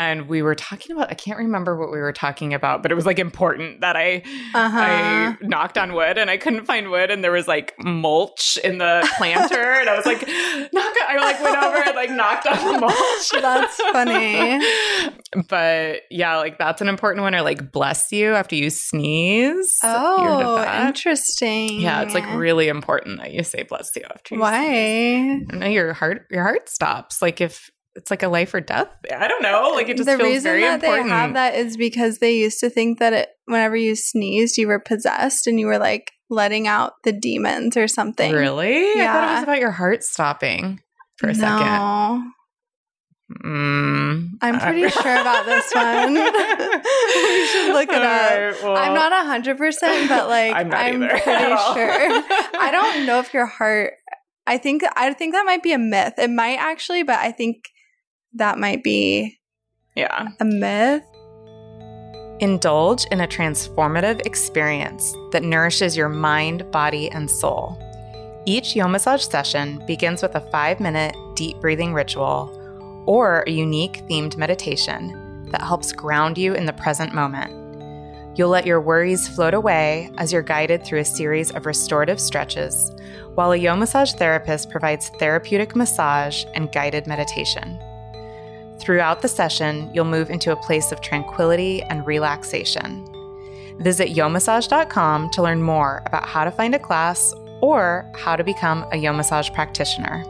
And 0.00 0.28
we 0.30 0.40
were 0.40 0.54
talking 0.54 0.96
about 0.96 1.10
I 1.10 1.14
can't 1.14 1.36
remember 1.36 1.76
what 1.76 1.92
we 1.92 1.98
were 1.98 2.12
talking 2.14 2.54
about, 2.54 2.82
but 2.82 2.90
it 2.90 2.94
was 2.94 3.04
like 3.04 3.18
important 3.18 3.82
that 3.82 3.96
I 3.96 4.22
uh-huh 4.54 4.78
I 4.80 5.36
knocked 5.42 5.76
on 5.76 5.92
wood 5.92 6.16
and 6.16 6.30
I 6.30 6.38
couldn't 6.38 6.64
find 6.64 6.90
wood 6.90 7.10
and 7.10 7.22
there 7.22 7.32
was 7.32 7.46
like 7.46 7.74
mulch 7.78 8.56
in 8.64 8.78
the 8.78 9.06
planter 9.18 9.60
and 9.60 9.90
I 9.90 9.96
was 9.96 10.06
like 10.06 10.20
knock 10.72 10.94
I 11.06 11.18
like 11.18 11.42
went 11.42 11.62
over 11.62 11.76
and 11.86 11.94
like 11.94 12.10
knocked 12.10 12.46
on 12.46 12.72
the 12.72 12.80
mulch. 12.80 13.30
That's 13.42 13.76
funny. 13.92 14.64
but 15.48 16.00
yeah, 16.10 16.38
like 16.38 16.56
that's 16.56 16.80
an 16.80 16.88
important 16.88 17.22
one 17.22 17.34
or 17.34 17.42
like 17.42 17.70
bless 17.70 18.10
you 18.10 18.32
after 18.32 18.56
you 18.56 18.70
sneeze. 18.70 19.78
You 19.82 19.90
heard 19.90 20.42
of 20.42 20.66
oh 20.66 20.86
interesting 20.88 21.78
Yeah, 21.78 22.00
it's 22.00 22.14
like 22.14 22.24
really 22.34 22.68
important 22.68 23.18
that 23.18 23.34
you 23.34 23.42
say 23.42 23.64
bless 23.64 23.94
you 23.94 24.04
after 24.04 24.36
you 24.36 24.40
why 24.40 24.62
sneeze. 24.64 25.46
I 25.50 25.56
know 25.56 25.66
your 25.66 25.92
heart 25.92 26.26
your 26.30 26.42
heart 26.42 26.70
stops. 26.70 27.20
Like 27.20 27.42
if 27.42 27.70
it's 28.00 28.10
like 28.10 28.22
a 28.22 28.28
life 28.28 28.52
or 28.54 28.60
death. 28.60 28.88
I 29.14 29.28
don't 29.28 29.42
know. 29.42 29.70
Like 29.74 29.88
it 29.88 29.96
just 29.96 30.06
the 30.08 30.16
feels 30.16 30.28
reason 30.28 30.42
very 30.42 30.62
that 30.62 30.82
important. 30.82 31.08
they 31.08 31.14
have 31.14 31.34
that 31.34 31.54
is 31.54 31.76
because 31.76 32.18
they 32.18 32.36
used 32.36 32.58
to 32.60 32.70
think 32.70 32.98
that 32.98 33.12
it, 33.12 33.28
whenever 33.46 33.76
you 33.76 33.94
sneezed, 33.94 34.56
you 34.56 34.66
were 34.68 34.80
possessed 34.80 35.46
and 35.46 35.60
you 35.60 35.66
were 35.66 35.78
like 35.78 36.12
letting 36.30 36.66
out 36.66 36.94
the 37.04 37.12
demons 37.12 37.76
or 37.76 37.86
something. 37.88 38.32
Really? 38.32 38.76
I 38.76 38.94
thought 38.94 38.96
it 38.96 39.02
Yeah. 39.02 39.34
was 39.34 39.42
about 39.42 39.58
your 39.60 39.70
heart 39.72 40.02
stopping 40.02 40.80
for 41.18 41.28
a 41.28 41.34
second. 41.34 41.58
no. 41.66 42.22
Mm, 43.44 44.30
I'm 44.42 44.58
pretty 44.58 44.88
sure 44.88 45.20
about 45.20 45.46
this 45.46 45.70
one. 45.74 46.14
you 46.16 47.46
should 47.46 47.72
look 47.74 47.88
it 47.88 48.02
up. 48.02 48.02
Right, 48.02 48.62
well, 48.62 48.76
I'm 48.76 48.92
not 48.94 49.12
100%, 49.44 50.08
but 50.08 50.28
like 50.28 50.52
I'm, 50.54 50.72
I'm 50.74 50.98
pretty 51.08 51.22
sure. 51.24 52.22
I 52.60 52.70
don't 52.72 53.06
know 53.06 53.20
if 53.20 53.32
your 53.32 53.46
heart 53.46 53.92
I 54.48 54.58
think 54.58 54.82
I 54.96 55.12
think 55.12 55.34
that 55.34 55.44
might 55.46 55.62
be 55.62 55.72
a 55.72 55.78
myth. 55.78 56.14
It 56.18 56.30
might 56.30 56.56
actually, 56.56 57.04
but 57.04 57.20
I 57.20 57.30
think 57.30 57.66
that 58.34 58.58
might 58.58 58.82
be 58.82 59.40
yeah, 59.96 60.28
a 60.38 60.44
myth. 60.44 61.02
Indulge 62.40 63.04
in 63.10 63.20
a 63.20 63.26
transformative 63.26 64.24
experience 64.24 65.14
that 65.32 65.42
nourishes 65.42 65.96
your 65.96 66.08
mind, 66.08 66.70
body, 66.70 67.10
and 67.10 67.30
soul. 67.30 67.78
Each 68.46 68.74
YoMassage 68.74 69.30
session 69.30 69.84
begins 69.86 70.22
with 70.22 70.34
a 70.34 70.50
five 70.50 70.80
minute 70.80 71.14
deep 71.34 71.60
breathing 71.60 71.92
ritual 71.92 72.56
or 73.06 73.44
a 73.46 73.50
unique 73.50 74.02
themed 74.08 74.36
meditation 74.36 75.48
that 75.50 75.60
helps 75.60 75.92
ground 75.92 76.38
you 76.38 76.54
in 76.54 76.64
the 76.64 76.72
present 76.72 77.12
moment. 77.12 77.52
You'll 78.38 78.48
let 78.48 78.64
your 78.64 78.80
worries 78.80 79.28
float 79.28 79.52
away 79.52 80.10
as 80.16 80.32
you're 80.32 80.42
guided 80.42 80.84
through 80.84 81.00
a 81.00 81.04
series 81.04 81.50
of 81.50 81.66
restorative 81.66 82.20
stretches, 82.20 82.92
while 83.34 83.52
a 83.52 83.58
YoMassage 83.58 84.16
therapist 84.16 84.70
provides 84.70 85.10
therapeutic 85.18 85.76
massage 85.76 86.44
and 86.54 86.72
guided 86.72 87.06
meditation. 87.06 87.78
Throughout 88.80 89.20
the 89.20 89.28
session, 89.28 89.90
you'll 89.92 90.06
move 90.06 90.30
into 90.30 90.52
a 90.52 90.56
place 90.56 90.90
of 90.90 91.02
tranquility 91.02 91.82
and 91.82 92.06
relaxation. 92.06 93.06
Visit 93.80 94.08
yomassage.com 94.08 95.30
to 95.30 95.42
learn 95.42 95.62
more 95.62 96.02
about 96.06 96.26
how 96.26 96.44
to 96.44 96.50
find 96.50 96.74
a 96.74 96.78
class 96.78 97.34
or 97.60 98.10
how 98.16 98.36
to 98.36 98.44
become 98.44 98.84
a 98.84 98.96
YoMassage 98.96 99.52
practitioner. 99.52 100.24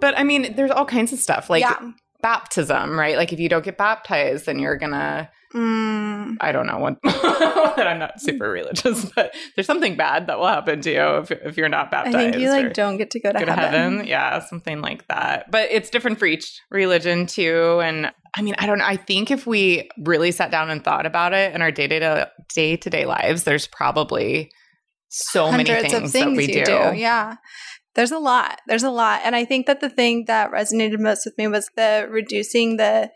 But 0.00 0.18
I 0.18 0.24
mean, 0.24 0.54
there's 0.54 0.70
all 0.70 0.84
kinds 0.84 1.12
of 1.12 1.18
stuff 1.18 1.48
like 1.48 1.62
yeah. 1.62 1.92
baptism, 2.22 2.98
right? 2.98 3.16
Like 3.16 3.32
if 3.32 3.40
you 3.40 3.48
don't 3.48 3.64
get 3.64 3.78
baptized, 3.78 4.46
then 4.46 4.58
you're 4.58 4.76
gonna 4.76 5.30
Mm. 5.54 6.36
I 6.40 6.52
don't 6.52 6.66
know 6.66 6.78
what. 6.78 6.98
I'm 7.04 7.98
not 7.98 8.20
super 8.20 8.50
religious, 8.50 9.04
but 9.16 9.34
there's 9.54 9.66
something 9.66 9.96
bad 9.96 10.26
that 10.26 10.38
will 10.38 10.46
happen 10.46 10.80
to 10.82 10.92
you 10.92 11.00
if, 11.18 11.30
if 11.30 11.56
you're 11.56 11.68
not 11.68 11.90
baptized. 11.90 12.16
I 12.16 12.30
think 12.30 12.42
you 12.42 12.50
like 12.50 12.74
don't 12.74 12.98
get 12.98 13.10
to 13.12 13.20
go 13.20 13.32
to, 13.32 13.38
go 13.38 13.52
heaven. 13.52 13.92
heaven. 13.92 14.06
Yeah, 14.06 14.40
something 14.40 14.80
like 14.80 15.08
that. 15.08 15.50
But 15.50 15.70
it's 15.70 15.88
different 15.88 16.18
for 16.18 16.26
each 16.26 16.60
religion 16.70 17.26
too. 17.26 17.80
And 17.82 18.12
I 18.34 18.42
mean, 18.42 18.56
I 18.58 18.66
don't 18.66 18.78
know. 18.78 18.84
I 18.84 18.96
think 18.96 19.30
if 19.30 19.46
we 19.46 19.88
really 19.98 20.32
sat 20.32 20.50
down 20.50 20.68
and 20.70 20.84
thought 20.84 21.06
about 21.06 21.32
it 21.32 21.54
in 21.54 21.62
our 21.62 21.72
day 21.72 21.86
to 21.88 22.30
day 22.54 22.76
to 22.76 22.90
day 22.90 23.06
lives, 23.06 23.44
there's 23.44 23.66
probably 23.66 24.50
so 25.08 25.46
Hundreds 25.46 25.68
many 25.70 25.88
things, 25.88 26.12
things 26.12 26.12
that 26.12 26.36
we 26.36 26.46
do. 26.46 26.64
do. 26.64 26.96
Yeah. 26.96 27.36
There's 27.94 28.12
a 28.12 28.18
lot. 28.18 28.60
There's 28.66 28.82
a 28.82 28.90
lot. 28.90 29.22
And 29.24 29.34
I 29.34 29.44
think 29.44 29.66
that 29.66 29.80
the 29.80 29.88
thing 29.88 30.26
that 30.26 30.52
resonated 30.52 31.00
most 31.00 31.24
with 31.24 31.36
me 31.38 31.48
was 31.48 31.70
the 31.74 32.06
reducing 32.08 32.76
the 32.76 33.10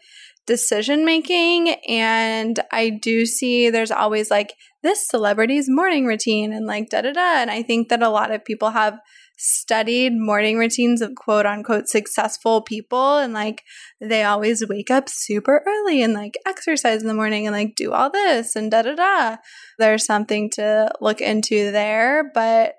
decision 0.47 1.05
making. 1.05 1.71
And 1.89 2.61
I 2.73 2.91
do 2.91 3.27
see 3.27 3.71
there's 3.71 3.91
always 3.91 4.31
like 4.31 4.55
this 4.83 5.07
celebrity's 5.07 5.69
morning 5.69 6.07
routine 6.07 6.53
and 6.53 6.67
like 6.67 6.91
da 6.91 7.03
da 7.03 7.13
da. 7.13 7.37
And 7.37 7.51
I 7.51 7.63
think 7.63 7.89
that 7.89 8.03
a 8.03 8.09
lot 8.09 8.31
of 8.31 8.45
people 8.45 8.71
have 8.71 8.99
studied 9.39 10.13
morning 10.13 10.57
routines 10.57 11.01
of 11.03 11.15
quote 11.17 11.47
unquote 11.47 11.89
successful 11.89 12.63
people 12.63 13.19
and 13.19 13.33
like 13.33 13.65
they 14.01 14.23
always 14.23 14.67
wake 14.69 14.91
up 14.91 15.09
super 15.09 15.65
early 15.67 16.01
and 16.03 16.13
like 16.13 16.35
exercise 16.47 17.03
in 17.03 17.09
the 17.09 17.15
morning 17.15 17.47
and 17.47 17.57
like 17.57 17.75
do 17.75 17.93
all 17.93 18.11
this 18.11 18.55
and 18.55 18.71
da 18.71 18.83
da 18.83 18.95
da. 18.95 19.37
There's 19.79 20.05
something 20.05 20.51
to 20.51 20.91
look 21.01 21.21
into 21.21 21.73
there, 21.73 22.31
but 22.35 22.75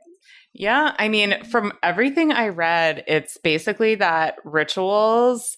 yeah, 0.53 0.93
I 0.99 1.09
mean, 1.09 1.43
from 1.45 1.73
everything 1.81 2.31
I 2.31 2.49
read, 2.49 3.03
it's 3.07 3.37
basically 3.39 3.95
that 3.95 4.35
rituals 4.45 5.57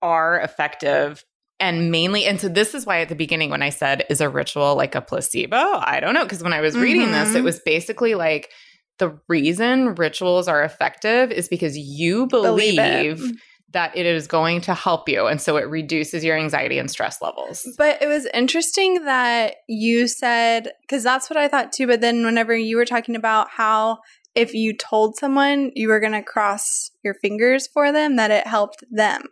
are 0.00 0.40
effective 0.40 1.22
and 1.62 1.92
mainly 1.92 2.24
and 2.26 2.40
so 2.40 2.48
this 2.48 2.74
is 2.74 2.84
why 2.84 3.00
at 3.00 3.08
the 3.08 3.14
beginning 3.14 3.48
when 3.48 3.62
i 3.62 3.70
said 3.70 4.04
is 4.10 4.20
a 4.20 4.28
ritual 4.28 4.74
like 4.74 4.94
a 4.94 5.00
placebo 5.00 5.56
i 5.56 6.00
don't 6.00 6.12
know 6.12 6.24
because 6.24 6.42
when 6.42 6.52
i 6.52 6.60
was 6.60 6.76
reading 6.76 7.02
mm-hmm. 7.02 7.12
this 7.12 7.30
it 7.30 7.36
mm-hmm. 7.36 7.44
was 7.44 7.60
basically 7.64 8.14
like 8.14 8.50
the 8.98 9.18
reason 9.28 9.94
rituals 9.94 10.48
are 10.48 10.62
effective 10.62 11.32
is 11.32 11.48
because 11.48 11.76
you 11.78 12.26
believe, 12.26 12.76
believe 12.76 13.32
that 13.72 13.96
it 13.96 14.04
is 14.04 14.26
going 14.26 14.60
to 14.60 14.74
help 14.74 15.08
you 15.08 15.26
and 15.26 15.40
so 15.40 15.56
it 15.56 15.66
reduces 15.68 16.22
your 16.22 16.36
anxiety 16.36 16.78
and 16.78 16.90
stress 16.90 17.22
levels 17.22 17.66
but 17.78 18.02
it 18.02 18.06
was 18.06 18.26
interesting 18.34 19.04
that 19.04 19.54
you 19.68 20.08
said 20.08 20.68
because 20.82 21.04
that's 21.04 21.30
what 21.30 21.36
i 21.36 21.46
thought 21.46 21.72
too 21.72 21.86
but 21.86 22.00
then 22.00 22.24
whenever 22.24 22.56
you 22.56 22.76
were 22.76 22.84
talking 22.84 23.14
about 23.14 23.48
how 23.50 23.98
if 24.34 24.52
you 24.52 24.74
told 24.76 25.16
someone 25.16 25.70
you 25.74 25.88
were 25.88 26.00
going 26.00 26.12
to 26.12 26.22
cross 26.22 26.90
your 27.04 27.14
fingers 27.14 27.68
for 27.72 27.92
them 27.92 28.16
that 28.16 28.32
it 28.32 28.46
helped 28.46 28.82
them 28.90 29.22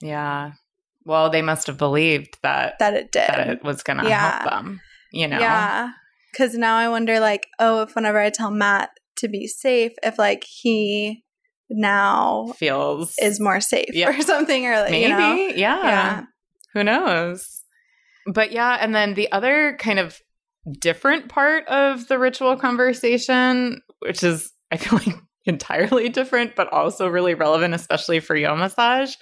yeah 0.00 0.52
well, 1.04 1.30
they 1.30 1.42
must 1.42 1.66
have 1.66 1.78
believed 1.78 2.38
that 2.42 2.78
that 2.78 2.94
it 2.94 3.12
did. 3.12 3.28
That 3.28 3.48
it 3.48 3.64
was 3.64 3.82
going 3.82 3.98
to 3.98 4.08
yeah. 4.08 4.38
help 4.38 4.50
them, 4.50 4.80
you 5.12 5.28
know. 5.28 5.38
Yeah. 5.38 5.92
Cuz 6.36 6.54
now 6.54 6.76
I 6.76 6.88
wonder 6.88 7.20
like, 7.20 7.46
oh, 7.58 7.82
if 7.82 7.94
whenever 7.94 8.18
I 8.18 8.30
tell 8.30 8.50
Matt 8.50 8.90
to 9.16 9.28
be 9.28 9.46
safe, 9.46 9.92
if 10.02 10.18
like 10.18 10.44
he 10.44 11.22
now 11.68 12.52
feels 12.56 13.14
is 13.20 13.40
more 13.40 13.60
safe 13.60 13.90
yeah. 13.92 14.10
or 14.10 14.22
something 14.22 14.66
or 14.66 14.80
like, 14.80 14.90
maybe, 14.90 15.08
you 15.08 15.16
know? 15.16 15.34
yeah. 15.54 15.82
yeah. 15.82 16.22
Who 16.74 16.84
knows? 16.84 17.62
But 18.26 18.52
yeah, 18.52 18.78
and 18.80 18.94
then 18.94 19.14
the 19.14 19.30
other 19.32 19.76
kind 19.78 19.98
of 19.98 20.18
different 20.80 21.28
part 21.28 21.66
of 21.66 22.06
the 22.08 22.18
ritual 22.18 22.56
conversation, 22.56 23.80
which 24.00 24.22
is 24.22 24.52
I 24.70 24.76
feel 24.76 24.98
like 24.98 25.16
entirely 25.44 26.08
different, 26.08 26.54
but 26.54 26.72
also 26.72 27.08
really 27.08 27.34
relevant, 27.34 27.74
especially 27.74 28.20
for 28.20 28.36
YoMassage, 28.36 29.16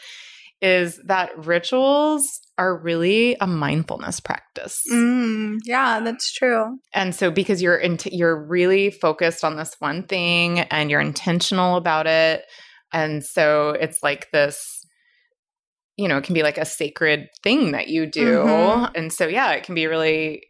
is 0.63 1.01
that 1.07 1.31
rituals 1.47 2.27
are 2.59 2.77
really 2.77 3.37
a 3.41 3.47
mindfulness 3.47 4.21
practice. 4.21 4.79
Mm, 4.93 5.59
yeah, 5.65 6.01
that's 6.01 6.33
true. 6.33 6.79
And 6.95 7.15
so 7.15 7.31
because 7.31 7.63
you're 7.63 7.79
in 7.79 7.99
you're 8.05 8.47
really 8.47 8.91
focused 8.91 9.45
on 9.45 9.57
this 9.57 9.75
one 9.79 10.03
thing 10.03 10.61
and 10.61 10.91
you're 10.91 11.01
intentional 11.01 11.77
about 11.77 12.07
it 12.07 12.45
and 12.93 13.25
so 13.25 13.71
it's 13.71 14.03
like 14.03 14.31
this 14.33 14.61
you 15.97 16.09
know, 16.09 16.17
it 16.17 16.25
can 16.25 16.35
be 16.35 16.43
like 16.43 16.57
a 16.57 16.65
sacred 16.65 17.29
thing 17.43 17.73
that 17.73 17.89
you 17.89 18.07
do. 18.07 18.39
Mm-hmm. 18.39 18.93
And 18.95 19.13
so 19.13 19.27
yeah, 19.27 19.51
it 19.53 19.65
can 19.65 19.75
be 19.75 19.87
really 19.87 20.45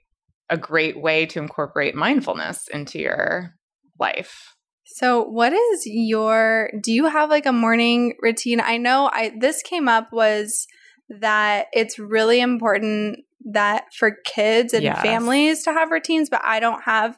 a 0.49 0.57
great 0.57 1.01
way 1.01 1.27
to 1.27 1.41
incorporate 1.41 1.97
mindfulness 1.97 2.69
into 2.73 3.01
your 3.01 3.55
life. 3.99 4.55
So, 4.93 5.23
what 5.23 5.53
is 5.53 5.83
your 5.87 6.71
do 6.83 6.93
you 6.93 7.07
have 7.07 7.31
like 7.31 7.47
a 7.47 7.53
morning 7.53 8.15
routine? 8.21 8.61
I 8.61 8.77
know 8.77 9.09
I 9.13 9.33
this 9.39 9.63
came 9.63 9.89
up 9.89 10.09
was 10.13 10.67
that 11.09 11.67
it's 11.73 11.99
really 11.99 12.41
important 12.41 13.21
that 13.53 13.85
for 13.97 14.17
kids 14.27 14.75
and 14.75 14.83
yes. 14.83 15.01
families 15.01 15.63
to 15.65 15.73
have 15.73 15.91
routines, 15.91 16.29
but 16.29 16.43
I 16.45 16.61
don't 16.61 16.83
have 16.83 17.17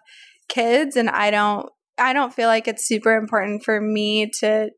kids 0.49 0.97
and 0.97 1.09
I 1.09 1.31
don't 1.31 1.67
I 1.99 2.13
don't 2.13 2.33
feel 2.33 2.49
like 2.49 2.69
it's 2.69 2.87
super 2.87 3.17
important 3.17 3.65
for 3.65 3.81
me 3.81 4.31
to 4.41 4.71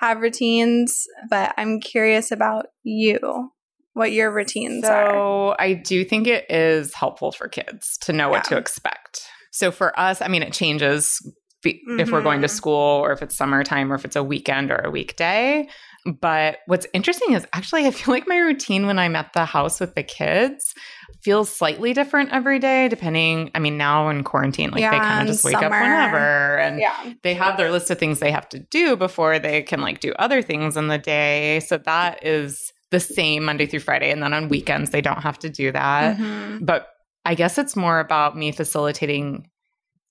have 0.00 0.20
routines, 0.20 1.04
but 1.28 1.52
I'm 1.58 1.80
curious 1.80 2.30
about 2.30 2.66
you. 2.82 3.50
What 3.92 4.12
your 4.12 4.32
routines 4.32 4.86
so, 4.86 4.92
are. 4.92 5.10
So, 5.10 5.56
I 5.58 5.74
do 5.74 6.04
think 6.04 6.26
it 6.28 6.46
is 6.48 6.94
helpful 6.94 7.32
for 7.32 7.48
kids 7.48 7.98
to 8.02 8.12
know 8.12 8.26
yeah. 8.26 8.30
what 8.30 8.44
to 8.44 8.56
expect. 8.56 9.22
So 9.50 9.72
for 9.72 9.98
us, 9.98 10.22
I 10.22 10.28
mean, 10.28 10.42
it 10.42 10.52
changes 10.52 11.20
mm-hmm. 11.64 12.00
if 12.00 12.10
we're 12.10 12.22
going 12.22 12.40
to 12.40 12.46
mm-hmm. 12.46 12.56
school 12.56 12.74
or 12.74 13.12
if 13.12 13.22
it's 13.22 13.36
summertime 13.36 13.92
or 13.92 13.94
if 13.94 14.04
it's 14.04 14.16
a 14.16 14.22
weekend 14.22 14.70
or 14.70 14.76
a 14.76 14.90
weekday. 14.90 15.68
But 16.06 16.58
what's 16.66 16.86
interesting 16.94 17.34
is 17.34 17.46
actually, 17.52 17.86
I 17.86 17.90
feel 17.90 18.14
like 18.14 18.26
my 18.26 18.38
routine 18.38 18.86
when 18.86 18.98
I'm 18.98 19.16
at 19.16 19.32
the 19.34 19.44
house 19.44 19.80
with 19.80 19.94
the 19.94 20.02
kids 20.02 20.74
feels 21.22 21.54
slightly 21.54 21.92
different 21.92 22.32
every 22.32 22.58
day, 22.58 22.88
depending. 22.88 23.50
I 23.54 23.58
mean, 23.58 23.76
now 23.76 24.08
in 24.08 24.24
quarantine, 24.24 24.70
like 24.70 24.80
yeah, 24.80 24.92
they 24.92 24.98
kind 24.98 25.28
of 25.28 25.34
just 25.34 25.44
wake 25.44 25.54
summer. 25.54 25.66
up 25.66 25.72
whenever 25.72 26.58
and 26.58 26.80
yeah. 26.80 27.12
they 27.22 27.34
have 27.34 27.58
their 27.58 27.70
list 27.70 27.90
of 27.90 27.98
things 27.98 28.20
they 28.20 28.30
have 28.30 28.48
to 28.50 28.58
do 28.58 28.96
before 28.96 29.38
they 29.38 29.62
can 29.62 29.82
like 29.82 30.00
do 30.00 30.14
other 30.18 30.40
things 30.40 30.76
in 30.76 30.88
the 30.88 30.98
day. 30.98 31.60
So 31.60 31.76
that 31.78 32.24
is 32.24 32.72
the 32.90 33.00
same 33.00 33.44
Monday 33.44 33.66
through 33.66 33.80
Friday. 33.80 34.10
And 34.10 34.22
then 34.22 34.32
on 34.32 34.48
weekends, 34.48 34.90
they 34.90 35.02
don't 35.02 35.22
have 35.22 35.38
to 35.40 35.50
do 35.50 35.72
that. 35.72 36.16
Mm-hmm. 36.16 36.64
But 36.64 36.88
I 37.24 37.34
guess 37.34 37.58
it's 37.58 37.76
more 37.76 38.00
about 38.00 38.36
me 38.36 38.52
facilitating 38.52 39.50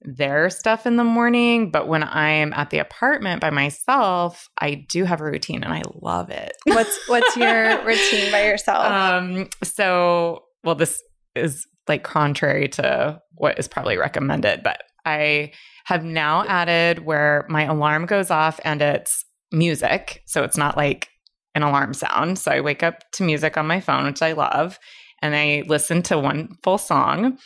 their 0.01 0.49
stuff 0.49 0.85
in 0.85 0.95
the 0.95 1.03
morning. 1.03 1.71
But 1.71 1.87
when 1.87 2.03
I'm 2.03 2.53
at 2.53 2.69
the 2.69 2.79
apartment 2.79 3.41
by 3.41 3.49
myself, 3.49 4.47
I 4.59 4.85
do 4.89 5.03
have 5.03 5.21
a 5.21 5.25
routine 5.25 5.63
and 5.63 5.73
I 5.73 5.81
love 5.93 6.29
it. 6.29 6.53
What's 6.65 6.97
what's 7.07 7.35
your 7.35 7.83
routine 7.83 8.31
by 8.31 8.45
yourself? 8.45 8.85
Um, 8.85 9.49
so 9.63 10.43
well, 10.63 10.75
this 10.75 11.01
is 11.35 11.65
like 11.87 12.03
contrary 12.03 12.67
to 12.67 13.19
what 13.35 13.59
is 13.59 13.67
probably 13.67 13.97
recommended, 13.97 14.63
but 14.63 14.83
I 15.05 15.53
have 15.85 16.03
now 16.03 16.45
added 16.45 17.05
where 17.05 17.45
my 17.49 17.63
alarm 17.63 18.05
goes 18.05 18.29
off 18.29 18.59
and 18.63 18.81
it's 18.81 19.25
music. 19.51 20.21
So 20.25 20.43
it's 20.43 20.57
not 20.57 20.77
like 20.77 21.09
an 21.55 21.63
alarm 21.63 21.93
sound. 21.93 22.37
So 22.37 22.51
I 22.51 22.61
wake 22.61 22.83
up 22.83 22.99
to 23.13 23.23
music 23.23 23.57
on 23.57 23.65
my 23.65 23.79
phone, 23.79 24.05
which 24.05 24.21
I 24.21 24.33
love, 24.33 24.77
and 25.21 25.35
I 25.35 25.63
listen 25.67 26.03
to 26.03 26.19
one 26.19 26.49
full 26.63 26.77
song 26.77 27.39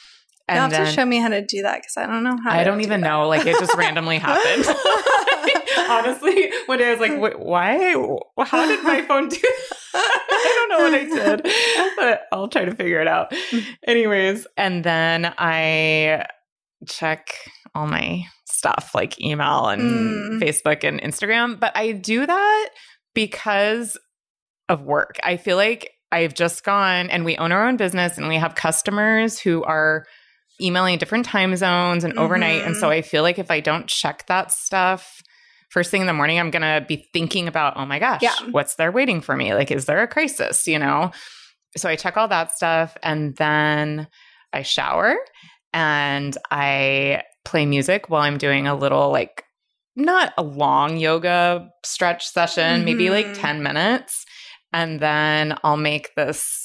And 0.47 0.57
you 0.57 0.61
have 0.61 0.71
then, 0.71 0.85
to 0.85 0.91
show 0.91 1.05
me 1.05 1.19
how 1.19 1.29
to 1.29 1.41
do 1.41 1.61
that 1.61 1.77
because 1.77 1.95
I 1.95 2.05
don't 2.05 2.23
know 2.23 2.37
how. 2.43 2.51
I 2.51 2.63
don't 2.65 2.81
even 2.81 3.01
that. 3.01 3.07
know. 3.07 3.27
Like 3.29 3.45
it 3.45 3.57
just 3.59 3.75
randomly 3.75 4.17
happened. 4.19 4.65
Honestly, 5.89 6.51
one 6.65 6.79
day 6.79 6.89
I 6.89 6.91
was 6.91 6.99
like, 6.99 7.37
"Why? 7.37 7.93
How 8.45 8.65
did 8.65 8.83
my 8.83 9.01
phone 9.03 9.29
do?" 9.29 9.37
I 9.93 10.67
don't 10.67 10.69
know 10.69 10.85
what 10.85 10.93
I 10.93 11.33
did, 11.33 11.95
but 11.97 12.21
I'll 12.31 12.47
try 12.47 12.65
to 12.65 12.75
figure 12.75 12.99
it 12.99 13.07
out. 13.07 13.33
Anyways, 13.87 14.47
and 14.57 14.83
then 14.83 15.33
I 15.37 16.25
check 16.87 17.27
all 17.73 17.87
my 17.87 18.23
stuff 18.45 18.91
like 18.93 19.19
email 19.21 19.67
and 19.67 19.81
mm. 19.81 20.39
Facebook 20.39 20.83
and 20.83 21.01
Instagram, 21.01 21.59
but 21.59 21.75
I 21.75 21.91
do 21.93 22.25
that 22.25 22.69
because 23.13 23.97
of 24.69 24.83
work. 24.83 25.19
I 25.23 25.37
feel 25.37 25.57
like 25.57 25.91
I've 26.11 26.33
just 26.33 26.63
gone 26.63 27.09
and 27.09 27.25
we 27.25 27.37
own 27.37 27.51
our 27.51 27.67
own 27.67 27.77
business 27.77 28.17
and 28.17 28.27
we 28.27 28.37
have 28.37 28.55
customers 28.55 29.39
who 29.39 29.63
are 29.63 30.05
emailing 30.61 30.97
different 30.97 31.25
time 31.25 31.55
zones 31.55 32.03
and 32.03 32.17
overnight. 32.17 32.59
Mm-hmm. 32.59 32.67
And 32.67 32.75
so 32.77 32.83
mm-hmm. 32.83 32.99
I 32.99 33.01
feel 33.01 33.23
like 33.23 33.39
if 33.39 33.51
I 33.51 33.59
don't 33.59 33.87
check 33.87 34.25
that 34.27 34.51
stuff 34.51 35.21
first 35.73 35.89
thing 35.89 36.01
in 36.01 36.07
the 36.07 36.13
morning, 36.13 36.39
I'm 36.39 36.51
going 36.51 36.61
to 36.61 36.85
be 36.87 37.09
thinking 37.13 37.47
about, 37.47 37.77
oh 37.77 37.85
my 37.85 37.97
gosh, 37.97 38.21
yeah. 38.21 38.35
what's 38.51 38.75
there 38.75 38.91
waiting 38.91 39.21
for 39.21 39.35
me? 39.35 39.55
Like, 39.55 39.71
is 39.71 39.85
there 39.85 40.03
a 40.03 40.07
crisis? 40.07 40.67
You 40.67 40.77
know? 40.77 41.11
So 41.75 41.89
I 41.89 41.95
check 41.95 42.15
all 42.15 42.27
that 42.27 42.51
stuff 42.51 42.95
and 43.01 43.35
then 43.37 44.07
I 44.53 44.61
shower 44.61 45.17
and 45.73 46.37
I 46.51 47.23
play 47.43 47.65
music 47.65 48.09
while 48.09 48.21
I'm 48.21 48.37
doing 48.37 48.67
a 48.67 48.75
little 48.75 49.11
like 49.11 49.43
not 49.95 50.31
a 50.37 50.43
long 50.43 50.97
yoga 50.97 51.69
stretch 51.83 52.27
session, 52.27 52.63
mm-hmm. 52.63 52.85
maybe 52.85 53.09
like 53.09 53.25
mm-hmm. 53.25 53.41
10 53.41 53.63
minutes. 53.63 54.25
And 54.71 54.99
then 54.99 55.57
I'll 55.63 55.77
make 55.77 56.13
this 56.15 56.62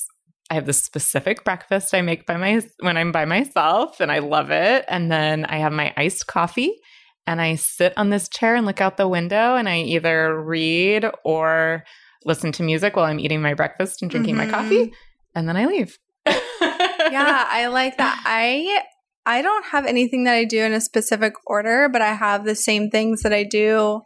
I 0.51 0.55
have 0.55 0.67
this 0.67 0.83
specific 0.83 1.45
breakfast 1.45 1.95
I 1.95 2.01
make 2.01 2.25
by 2.25 2.37
my 2.37 2.63
when 2.81 2.97
I'm 2.97 3.13
by 3.13 3.27
myself 3.27 4.01
and 4.01 4.11
I 4.11 4.21
love 4.21 4.51
it. 4.51 4.85
And 4.89 5.11
then 5.13 5.45
I 5.45 5.59
have 5.59 5.73
my 5.73 5.93
iced 5.97 6.27
coffee 6.27 6.75
and 7.27 7.41
I 7.41 7.57
sit 7.57 7.93
on 7.97 8.09
this 8.09 8.29
chair 8.29 8.55
and 8.55 8.65
look 8.65 8.81
out 8.81 8.97
the 8.97 9.09
window 9.09 9.57
and 9.57 9.69
I 9.69 9.81
either 9.81 10.41
read 10.43 11.05
or 11.25 11.85
listen 12.25 12.53
to 12.53 12.63
music 12.63 12.97
while 12.97 13.05
I'm 13.05 13.21
eating 13.21 13.43
my 13.43 13.55
breakfast 13.55 14.01
and 14.01 14.11
drinking 14.11 14.37
mm-hmm. 14.37 14.51
my 14.51 14.59
coffee 14.59 14.93
and 15.35 15.47
then 15.47 15.57
I 15.57 15.67
leave. 15.67 15.99
yeah, 16.27 17.47
I 17.51 17.69
like 17.71 17.99
that. 17.99 18.23
I 18.25 18.83
I 19.27 19.43
don't 19.43 19.67
have 19.67 19.85
anything 19.85 20.25
that 20.25 20.35
I 20.35 20.45
do 20.45 20.63
in 20.63 20.73
a 20.73 20.81
specific 20.81 21.35
order, 21.47 21.91
but 21.91 22.01
I 22.01 22.15
have 22.15 22.45
the 22.45 22.55
same 22.55 22.89
things 22.89 23.21
that 23.21 23.33
I 23.35 23.45
do 23.45 24.01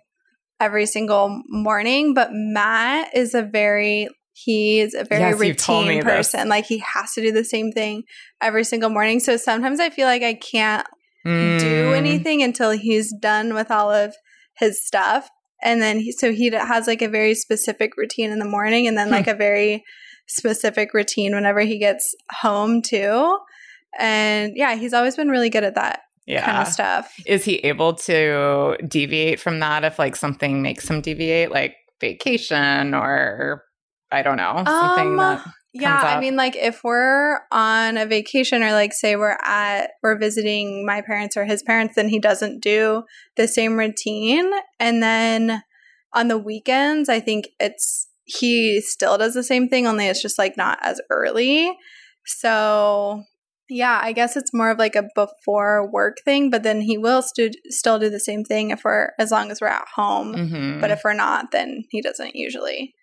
every 0.59 0.87
single 0.87 1.43
morning. 1.49 2.15
But 2.15 2.31
Matt 2.33 3.15
is 3.15 3.33
a 3.33 3.43
very 3.43 4.09
he's 4.33 4.95
a 4.95 5.05
very 5.05 5.31
yes, 5.31 5.39
routine 5.39 6.03
person. 6.03 6.41
This. 6.41 6.49
Like 6.49 6.67
he 6.67 6.79
has 6.79 7.13
to 7.13 7.23
do 7.23 7.33
the 7.33 7.45
same 7.45 7.73
thing 7.73 8.05
every 8.41 8.65
single 8.65 8.91
morning. 8.91 9.21
So 9.21 9.37
sometimes 9.37 9.81
I 9.81 9.91
feel 9.91 10.07
like 10.07 10.23
I 10.23 10.35
can't 10.35 10.87
mm. 11.27 11.59
do 11.59 11.93
anything 11.93 12.43
until 12.43 12.71
he's 12.71 13.13
done 13.13 13.55
with 13.55 13.71
all 13.71 13.91
of 13.91 14.15
his 14.57 14.85
stuff. 14.85 15.29
And 15.63 15.81
then 15.81 15.99
he, 15.99 16.13
so 16.13 16.33
he 16.33 16.51
has 16.51 16.87
like 16.87 17.03
a 17.03 17.09
very 17.09 17.35
specific 17.35 17.97
routine 17.97 18.31
in 18.31 18.39
the 18.39 18.45
morning 18.45 18.89
and 18.89 18.99
then 18.99 19.07
hmm. 19.07 19.15
like 19.15 19.29
a 19.29 19.35
very 19.35 19.85
specific 20.27 20.93
routine 20.93 21.35
whenever 21.35 21.61
he 21.61 21.79
gets 21.79 22.17
home 22.33 22.83
too. 22.83 23.39
And 23.97 24.55
yeah, 24.57 24.75
he's 24.75 24.93
always 24.93 25.15
been 25.15 25.29
really 25.29 25.51
good 25.51 25.63
at 25.63 25.77
that 25.77 26.01
yeah. 26.27 26.45
kind 26.45 26.67
of 26.67 26.73
stuff. 26.73 27.15
Is 27.27 27.45
he 27.45 27.57
able 27.59 27.95
to 27.95 28.77
deviate 28.89 29.39
from 29.39 29.61
that 29.61 29.85
if 29.85 30.01
like 30.01 30.17
something 30.17 30.63
makes 30.63 30.89
him 30.89 31.01
deviate, 31.01 31.53
like 31.53 31.77
vacation 32.01 32.95
or 32.95 33.63
I 34.13 34.23
don't 34.23 34.37
know, 34.37 34.63
something 34.67 35.09
um, 35.09 35.17
that 35.17 35.47
yeah, 35.75 36.01
I 36.03 36.21
mean 36.21 36.37
like 36.37 36.55
if 36.55 36.85
we're 36.85 37.41
on 37.51 37.97
a 37.97 38.05
vacation 38.05 38.63
or 38.63 38.73
like 38.73 38.93
say 38.93 39.17
we're 39.17 39.39
at 39.43 39.93
we're 40.03 40.19
visiting 40.19 40.85
my 40.85 41.01
parents 41.01 41.37
or 41.37 41.47
his 41.47 41.63
parents, 41.63 41.95
then 41.97 42.09
he 42.09 42.19
doesn't 42.19 42.63
do 42.63 43.05
the 43.37 43.49
same 43.49 43.79
routine. 43.79 44.51
And 44.79 45.03
then 45.03 45.63
on 46.13 46.29
the 46.29 46.37
weekends, 46.37 47.09
I 47.09 47.21
think 47.21 47.49
it's 47.59 48.09
he 48.25 48.83
still 48.83 49.17
does 49.17 49.33
the 49.33 49.43
same 49.43 49.69
thing, 49.69 49.87
only 49.87 50.07
it's 50.09 50.21
just 50.21 50.39
like 50.39 50.59
not 50.59 50.79
as 50.83 51.01
early. 51.09 51.75
So 52.27 53.23
yeah, 53.71 53.99
I 54.03 54.13
guess 54.13 54.37
it's 54.37 54.53
more 54.53 54.71
of 54.71 54.79
like 54.79 54.95
a 54.95 55.09
before 55.15 55.91
work 55.91 56.19
thing, 56.23 56.51
but 56.51 56.63
then 56.63 56.83
he 56.83 56.99
will 56.99 57.23
stu- 57.23 57.51
still 57.69 57.99
do 57.99 58.11
the 58.11 58.21
same 58.21 58.45
thing 58.45 58.69
if 58.69 58.85
we're 58.85 59.13
as 59.19 59.31
long 59.31 59.51
as 59.51 59.63
we're 59.63 59.69
at 59.69 59.89
home. 59.95 60.35
Mm-hmm. 60.35 60.81
But 60.81 60.91
if 60.91 61.01
we're 61.03 61.15
not, 61.15 61.51
then 61.51 61.85
he 61.89 62.03
doesn't 62.03 62.35
usually. 62.35 62.95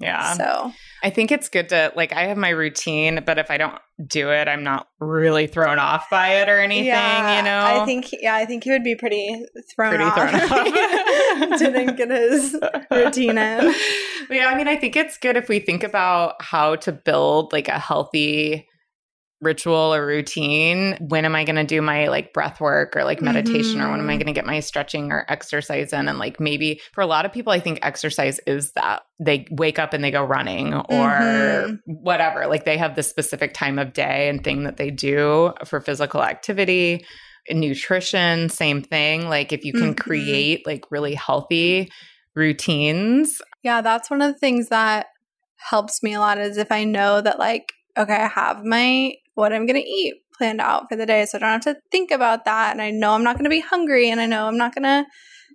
Yeah. 0.00 0.34
So 0.34 0.72
I 1.02 1.10
think 1.10 1.32
it's 1.32 1.48
good 1.48 1.68
to 1.70 1.92
like 1.96 2.12
I 2.12 2.26
have 2.26 2.36
my 2.36 2.50
routine, 2.50 3.22
but 3.26 3.38
if 3.38 3.50
I 3.50 3.56
don't 3.56 3.78
do 4.06 4.30
it, 4.30 4.46
I'm 4.46 4.62
not 4.62 4.88
really 5.00 5.48
thrown 5.48 5.78
off 5.78 6.08
by 6.08 6.36
it 6.36 6.48
or 6.48 6.60
anything, 6.60 6.86
yeah, 6.86 7.36
you 7.36 7.42
know. 7.42 7.82
I 7.82 7.84
think 7.84 8.10
yeah, 8.12 8.34
I 8.34 8.44
think 8.44 8.64
he 8.64 8.70
would 8.70 8.84
be 8.84 8.94
pretty 8.94 9.44
thrown 9.74 9.90
pretty 9.90 10.04
off. 10.04 10.14
Thrown 10.14 10.34
off. 10.34 11.58
didn't 11.58 11.96
get 11.96 12.10
his 12.10 12.56
routine 12.90 13.38
in. 13.38 13.74
Yeah, 14.30 14.48
I 14.48 14.56
mean, 14.58 14.68
I 14.68 14.76
think 14.76 14.94
it's 14.94 15.16
good 15.16 15.38
if 15.38 15.48
we 15.48 15.58
think 15.58 15.82
about 15.82 16.42
how 16.42 16.76
to 16.76 16.92
build 16.92 17.50
like 17.50 17.66
a 17.68 17.78
healthy 17.78 18.67
ritual 19.40 19.94
or 19.94 20.04
routine 20.04 20.96
when 21.00 21.24
am 21.24 21.34
i 21.36 21.44
going 21.44 21.56
to 21.56 21.64
do 21.64 21.80
my 21.80 22.08
like 22.08 22.32
breath 22.32 22.60
work 22.60 22.96
or 22.96 23.04
like 23.04 23.22
meditation 23.22 23.76
mm-hmm. 23.76 23.86
or 23.86 23.90
when 23.92 24.00
am 24.00 24.08
i 24.08 24.12
mm-hmm. 24.12 24.18
going 24.18 24.26
to 24.26 24.32
get 24.32 24.44
my 24.44 24.58
stretching 24.58 25.12
or 25.12 25.24
exercise 25.28 25.92
in 25.92 26.08
and 26.08 26.18
like 26.18 26.40
maybe 26.40 26.80
for 26.92 27.02
a 27.02 27.06
lot 27.06 27.24
of 27.24 27.32
people 27.32 27.52
i 27.52 27.60
think 27.60 27.78
exercise 27.82 28.40
is 28.48 28.72
that 28.72 29.02
they 29.20 29.46
wake 29.52 29.78
up 29.78 29.92
and 29.92 30.02
they 30.02 30.10
go 30.10 30.24
running 30.24 30.74
or 30.74 30.82
mm-hmm. 30.82 31.74
whatever 31.84 32.48
like 32.48 32.64
they 32.64 32.76
have 32.76 32.96
this 32.96 33.08
specific 33.08 33.54
time 33.54 33.78
of 33.78 33.92
day 33.92 34.28
and 34.28 34.42
thing 34.42 34.64
that 34.64 34.76
they 34.76 34.90
do 34.90 35.52
for 35.64 35.80
physical 35.80 36.22
activity 36.22 37.04
nutrition 37.48 38.48
same 38.48 38.82
thing 38.82 39.28
like 39.28 39.52
if 39.52 39.64
you 39.64 39.72
can 39.72 39.94
mm-hmm. 39.94 40.08
create 40.08 40.66
like 40.66 40.84
really 40.90 41.14
healthy 41.14 41.88
routines 42.34 43.40
yeah 43.62 43.80
that's 43.80 44.10
one 44.10 44.20
of 44.20 44.32
the 44.32 44.38
things 44.38 44.68
that 44.68 45.06
helps 45.56 46.02
me 46.02 46.14
a 46.14 46.20
lot 46.20 46.38
is 46.38 46.56
if 46.56 46.72
i 46.72 46.82
know 46.82 47.20
that 47.20 47.38
like 47.38 47.72
okay, 47.96 48.14
I 48.14 48.28
have 48.28 48.64
my 48.64 49.14
what 49.34 49.52
I'm 49.52 49.66
going 49.66 49.80
to 49.80 49.88
eat 49.88 50.14
planned 50.36 50.60
out 50.60 50.88
for 50.88 50.96
the 50.96 51.06
day. 51.06 51.26
So 51.26 51.38
I 51.38 51.40
don't 51.40 51.64
have 51.64 51.76
to 51.76 51.80
think 51.90 52.10
about 52.10 52.44
that. 52.44 52.72
And 52.72 52.80
I 52.80 52.90
know 52.90 53.12
I'm 53.12 53.24
not 53.24 53.36
going 53.36 53.44
to 53.44 53.50
be 53.50 53.60
hungry 53.60 54.10
and 54.10 54.20
I 54.20 54.26
know 54.26 54.46
I'm 54.46 54.56
not 54.56 54.74
going 54.74 54.84
to 54.84 55.06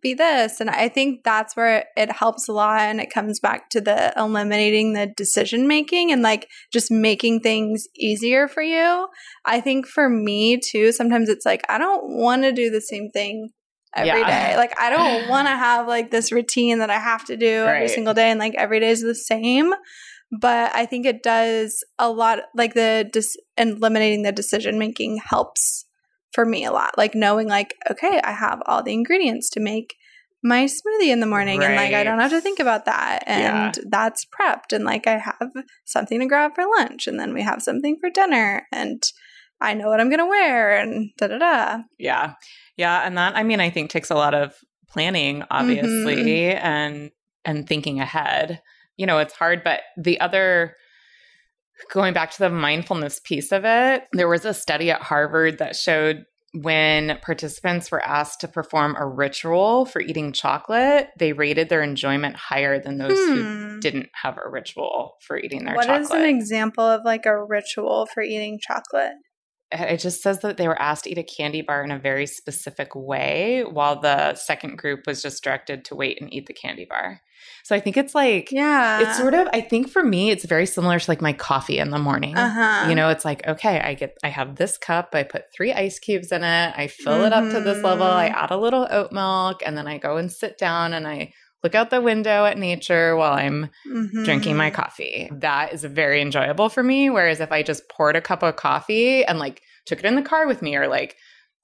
be 0.01 0.13
this. 0.13 0.59
And 0.59 0.69
I 0.69 0.89
think 0.89 1.23
that's 1.23 1.55
where 1.55 1.85
it 1.95 2.11
helps 2.11 2.47
a 2.47 2.53
lot. 2.53 2.81
And 2.81 2.99
it 2.99 3.11
comes 3.11 3.39
back 3.39 3.69
to 3.71 3.81
the 3.81 4.13
eliminating 4.17 4.93
the 4.93 5.07
decision 5.07 5.67
making 5.67 6.11
and 6.11 6.21
like 6.21 6.47
just 6.71 6.91
making 6.91 7.39
things 7.39 7.87
easier 7.95 8.47
for 8.47 8.61
you. 8.61 9.07
I 9.45 9.61
think 9.61 9.87
for 9.87 10.09
me 10.09 10.59
too, 10.59 10.91
sometimes 10.91 11.29
it's 11.29 11.45
like, 11.45 11.63
I 11.69 11.77
don't 11.77 12.17
want 12.17 12.43
to 12.43 12.51
do 12.51 12.69
the 12.69 12.81
same 12.81 13.09
thing 13.09 13.49
every 13.95 14.19
yeah. 14.19 14.51
day. 14.51 14.57
Like 14.57 14.79
I 14.79 14.89
don't 14.89 15.29
want 15.29 15.47
to 15.47 15.55
have 15.55 15.87
like 15.87 16.11
this 16.11 16.31
routine 16.31 16.79
that 16.79 16.89
I 16.89 16.99
have 16.99 17.25
to 17.25 17.37
do 17.37 17.63
right. 17.63 17.75
every 17.75 17.89
single 17.89 18.13
day 18.13 18.29
and 18.29 18.39
like 18.39 18.55
every 18.55 18.79
day 18.79 18.89
is 18.89 19.01
the 19.01 19.15
same 19.15 19.73
but 20.39 20.75
I 20.75 20.85
think 20.85 21.05
it 21.05 21.21
does 21.21 21.83
a 21.99 22.09
lot 22.09 22.39
like 22.55 22.73
the 22.73 23.07
dis- 23.11 23.37
eliminating 23.57 24.23
the 24.23 24.31
decision 24.31 24.79
making 24.79 25.17
helps 25.17 25.85
for 26.31 26.45
me 26.45 26.65
a 26.65 26.71
lot. 26.71 26.97
Like 26.97 27.13
knowing 27.13 27.47
like 27.47 27.75
okay, 27.89 28.19
I 28.23 28.31
have 28.31 28.61
all 28.65 28.83
the 28.83 28.93
ingredients 28.93 29.49
to 29.51 29.59
make 29.59 29.95
my 30.43 30.65
smoothie 30.65 31.11
in 31.11 31.21
the 31.21 31.25
morning 31.25 31.59
right. 31.59 31.67
and 31.67 31.75
like 31.75 31.93
I 31.93 32.03
don't 32.03 32.19
have 32.19 32.31
to 32.31 32.41
think 32.41 32.59
about 32.59 32.85
that 32.85 33.23
and 33.25 33.77
yeah. 33.77 33.83
that's 33.89 34.25
prepped 34.25 34.73
and 34.73 34.83
like 34.83 35.07
I 35.07 35.17
have 35.17 35.51
something 35.85 36.19
to 36.19 36.25
grab 36.25 36.51
for 36.55 36.65
lunch 36.77 37.07
and 37.07 37.17
then 37.17 37.33
we 37.33 37.43
have 37.43 37.61
something 37.61 37.97
for 37.99 38.09
dinner 38.09 38.67
and 38.71 39.01
I 39.61 39.73
know 39.73 39.87
what 39.87 40.01
I'm 40.01 40.09
going 40.09 40.19
to 40.19 40.25
wear 40.25 40.77
and 40.77 41.11
da 41.17 41.27
da 41.27 41.37
da. 41.37 41.77
Yeah. 41.97 42.33
Yeah, 42.75 43.05
and 43.05 43.17
that 43.17 43.37
I 43.37 43.43
mean 43.43 43.61
I 43.61 43.69
think 43.69 43.89
takes 43.89 44.09
a 44.09 44.15
lot 44.15 44.33
of 44.33 44.55
planning 44.89 45.43
obviously 45.49 46.15
mm-hmm. 46.15 46.65
and 46.65 47.11
and 47.45 47.67
thinking 47.67 47.99
ahead 47.99 48.61
you 48.97 49.05
know, 49.05 49.19
it's 49.19 49.33
hard. 49.33 49.63
But 49.63 49.81
the 49.97 50.19
other, 50.19 50.75
going 51.91 52.13
back 52.13 52.31
to 52.31 52.39
the 52.39 52.49
mindfulness 52.49 53.19
piece 53.23 53.51
of 53.51 53.65
it, 53.65 54.03
there 54.13 54.27
was 54.27 54.45
a 54.45 54.53
study 54.53 54.91
at 54.91 55.01
Harvard 55.01 55.59
that 55.59 55.75
showed 55.75 56.25
when 56.53 57.17
participants 57.23 57.89
were 57.89 58.03
asked 58.03 58.41
to 58.41 58.47
perform 58.47 58.95
a 58.97 59.07
ritual 59.07 59.85
for 59.85 59.99
eating 59.99 60.31
chocolate, 60.31 61.09
they 61.17 61.33
rated 61.33 61.69
their 61.69 61.81
enjoyment 61.81 62.35
higher 62.35 62.79
than 62.79 62.99
those 62.99 63.17
hmm. 63.17 63.33
who 63.33 63.79
didn't 63.79 64.09
have 64.13 64.37
a 64.37 64.47
ritual 64.47 65.15
for 65.21 65.37
eating 65.37 65.65
their 65.65 65.75
what 65.75 65.87
chocolate. 65.87 66.09
What 66.09 66.17
is 66.19 66.23
an 66.23 66.29
example 66.29 66.83
of 66.83 67.01
like 67.03 67.25
a 67.25 67.43
ritual 67.43 68.07
for 68.13 68.21
eating 68.21 68.59
chocolate? 68.61 69.13
It 69.73 69.97
just 69.97 70.21
says 70.21 70.39
that 70.39 70.57
they 70.57 70.67
were 70.67 70.81
asked 70.81 71.03
to 71.05 71.09
eat 71.09 71.17
a 71.17 71.23
candy 71.23 71.61
bar 71.61 71.83
in 71.83 71.91
a 71.91 71.99
very 71.99 72.25
specific 72.25 72.95
way, 72.95 73.63
while 73.69 73.99
the 73.99 74.35
second 74.35 74.77
group 74.77 75.07
was 75.07 75.21
just 75.21 75.43
directed 75.43 75.85
to 75.85 75.95
wait 75.95 76.21
and 76.21 76.33
eat 76.33 76.45
the 76.45 76.53
candy 76.53 76.85
bar. 76.85 77.21
So 77.63 77.75
I 77.75 77.79
think 77.79 77.97
it's 77.97 78.15
like, 78.15 78.51
yeah, 78.51 79.01
it's 79.01 79.17
sort 79.17 79.33
of, 79.33 79.47
I 79.51 79.61
think 79.61 79.89
for 79.89 80.03
me, 80.03 80.31
it's 80.31 80.45
very 80.45 80.65
similar 80.65 80.99
to 80.99 81.11
like 81.11 81.21
my 81.21 81.33
coffee 81.33 81.77
in 81.77 81.91
the 81.91 81.97
morning. 81.97 82.37
Uh-huh. 82.37 82.87
You 82.89 82.95
know, 82.95 83.09
it's 83.09 83.25
like, 83.25 83.45
okay, 83.47 83.81
I 83.81 83.95
get, 83.95 84.17
I 84.23 84.29
have 84.29 84.55
this 84.55 84.77
cup, 84.77 85.09
I 85.13 85.23
put 85.23 85.51
three 85.53 85.73
ice 85.73 85.99
cubes 85.99 86.31
in 86.31 86.43
it, 86.43 86.73
I 86.77 86.87
fill 86.87 87.13
mm-hmm. 87.13 87.25
it 87.25 87.33
up 87.33 87.51
to 87.51 87.59
this 87.59 87.83
level, 87.83 88.05
I 88.05 88.29
mm-hmm. 88.29 88.37
add 88.37 88.51
a 88.51 88.57
little 88.57 88.87
oat 88.89 89.11
milk, 89.11 89.61
and 89.65 89.77
then 89.77 89.87
I 89.87 89.97
go 89.97 90.17
and 90.17 90.31
sit 90.31 90.57
down 90.57 90.93
and 90.93 91.07
I 91.07 91.33
look 91.63 91.75
out 91.75 91.89
the 91.89 92.01
window 92.01 92.45
at 92.45 92.57
nature 92.57 93.15
while 93.15 93.33
I'm 93.33 93.69
mm-hmm. 93.87 94.23
drinking 94.23 94.57
my 94.57 94.69
coffee. 94.69 95.29
That 95.31 95.73
is 95.73 95.83
very 95.83 96.21
enjoyable 96.21 96.69
for 96.69 96.83
me. 96.83 97.09
Whereas 97.09 97.39
if 97.39 97.51
I 97.51 97.63
just 97.63 97.87
poured 97.89 98.15
a 98.15 98.21
cup 98.21 98.43
of 98.43 98.55
coffee 98.57 99.23
and 99.23 99.39
like 99.39 99.61
took 99.85 99.99
it 99.99 100.05
in 100.05 100.15
the 100.15 100.21
car 100.21 100.45
with 100.45 100.61
me 100.61 100.75
or 100.75 100.87
like, 100.87 101.15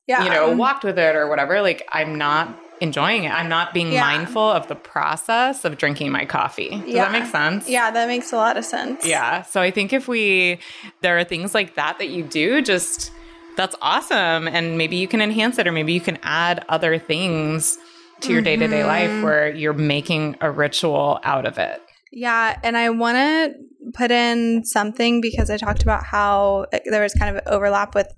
Yeah. 0.07 0.23
you 0.23 0.29
know, 0.29 0.55
walked 0.55 0.83
with 0.83 0.97
it 0.97 1.15
or 1.15 1.27
whatever, 1.27 1.61
like 1.61 1.87
I'm 1.91 2.17
not 2.17 2.57
enjoying 2.81 3.25
it. 3.25 3.31
I'm 3.31 3.49
not 3.49 3.73
being 3.73 3.91
Yeah. 3.91 4.01
mindful 4.01 4.49
of 4.49 4.67
the 4.69 4.75
process 4.75 5.65
of 5.65 5.77
drinking 5.77 6.11
my 6.11 6.23
coffee. 6.23 6.69
Does 6.69 6.83
Yeah. 6.87 7.03
that 7.03 7.11
make 7.11 7.25
sense? 7.29 7.67
Yeah, 7.67 7.91
that 7.91 8.07
makes 8.07 8.31
a 8.31 8.37
lot 8.37 8.55
of 8.55 8.63
sense. 8.63 9.05
Yeah. 9.05 9.41
So 9.41 9.59
I 9.59 9.69
think 9.69 9.91
if 9.91 10.07
we, 10.07 10.59
there 11.01 11.17
are 11.17 11.25
things 11.25 11.53
like 11.53 11.75
that 11.75 11.99
that 11.99 12.07
you 12.07 12.23
do, 12.23 12.61
just 12.61 13.11
that's 13.57 13.75
awesome. 13.81 14.47
And 14.47 14.77
maybe 14.77 14.95
you 14.95 15.09
can 15.09 15.19
enhance 15.19 15.59
it 15.59 15.67
or 15.67 15.73
maybe 15.73 15.91
you 15.91 15.99
can 15.99 16.17
add 16.23 16.63
other 16.69 16.97
things 16.97 17.77
to 18.21 18.33
your 18.33 18.41
day 18.41 18.55
to 18.55 18.67
day 18.67 18.83
life 18.83 19.11
Mhm. 19.11 19.23
where 19.23 19.49
you're 19.49 19.73
making 19.73 20.35
a 20.41 20.51
ritual 20.51 21.19
out 21.23 21.45
of 21.45 21.57
it. 21.57 21.81
Yeah, 22.11 22.59
and 22.63 22.75
I 22.75 22.89
want 22.89 23.17
to 23.17 23.53
put 23.93 24.11
in 24.11 24.65
something 24.65 25.21
because 25.21 25.49
I 25.49 25.57
talked 25.57 25.83
about 25.83 26.03
how 26.05 26.65
there 26.85 27.03
was 27.03 27.13
kind 27.13 27.35
of 27.35 27.43
overlap 27.45 27.95
with 27.95 28.11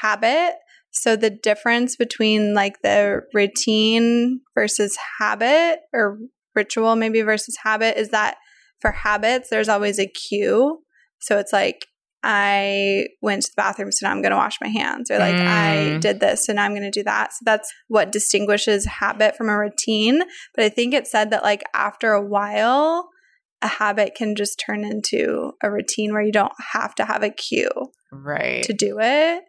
habit. 0.00 0.54
So 0.90 1.16
the 1.16 1.30
difference 1.30 1.96
between 1.96 2.54
like 2.54 2.82
the 2.82 3.22
routine 3.32 4.40
versus 4.54 4.96
habit 5.18 5.80
or 5.92 6.18
ritual 6.54 6.96
maybe 6.96 7.22
versus 7.22 7.56
habit 7.62 7.96
is 7.96 8.10
that 8.10 8.36
for 8.80 8.90
habits 8.90 9.50
there's 9.50 9.68
always 9.68 9.98
a 9.98 10.06
cue. 10.06 10.82
So 11.20 11.38
it's 11.38 11.52
like 11.52 11.86
I 12.22 13.06
went 13.22 13.42
to 13.42 13.48
the 13.50 13.54
bathroom, 13.56 13.92
so 13.92 14.06
now 14.06 14.12
I'm 14.12 14.20
going 14.22 14.30
to 14.32 14.36
wash 14.36 14.58
my 14.60 14.68
hands, 14.68 15.10
or 15.10 15.18
like 15.18 15.36
I 15.40 15.92
Mm. 15.96 16.00
did 16.00 16.20
this, 16.20 16.44
so 16.44 16.52
now 16.52 16.64
I'm 16.64 16.72
going 16.72 16.82
to 16.82 16.90
do 16.90 17.02
that. 17.04 17.32
So 17.32 17.38
that's 17.44 17.72
what 17.88 18.12
distinguishes 18.12 18.84
habit 18.86 19.36
from 19.36 19.48
a 19.48 19.56
routine. 19.58 20.22
But 20.54 20.64
I 20.64 20.68
think 20.68 20.92
it 20.92 21.06
said 21.06 21.30
that 21.30 21.42
like 21.42 21.62
after 21.74 22.12
a 22.12 22.22
while, 22.24 23.08
a 23.62 23.68
habit 23.68 24.14
can 24.14 24.34
just 24.36 24.62
turn 24.64 24.84
into 24.84 25.52
a 25.62 25.70
routine 25.70 26.12
where 26.12 26.22
you 26.22 26.32
don't 26.32 26.52
have 26.72 26.94
to 26.96 27.04
have 27.04 27.22
a 27.22 27.30
cue 27.30 27.70
Right. 28.12 28.62
to 28.64 28.72
do 28.72 28.98
it. 29.00 29.44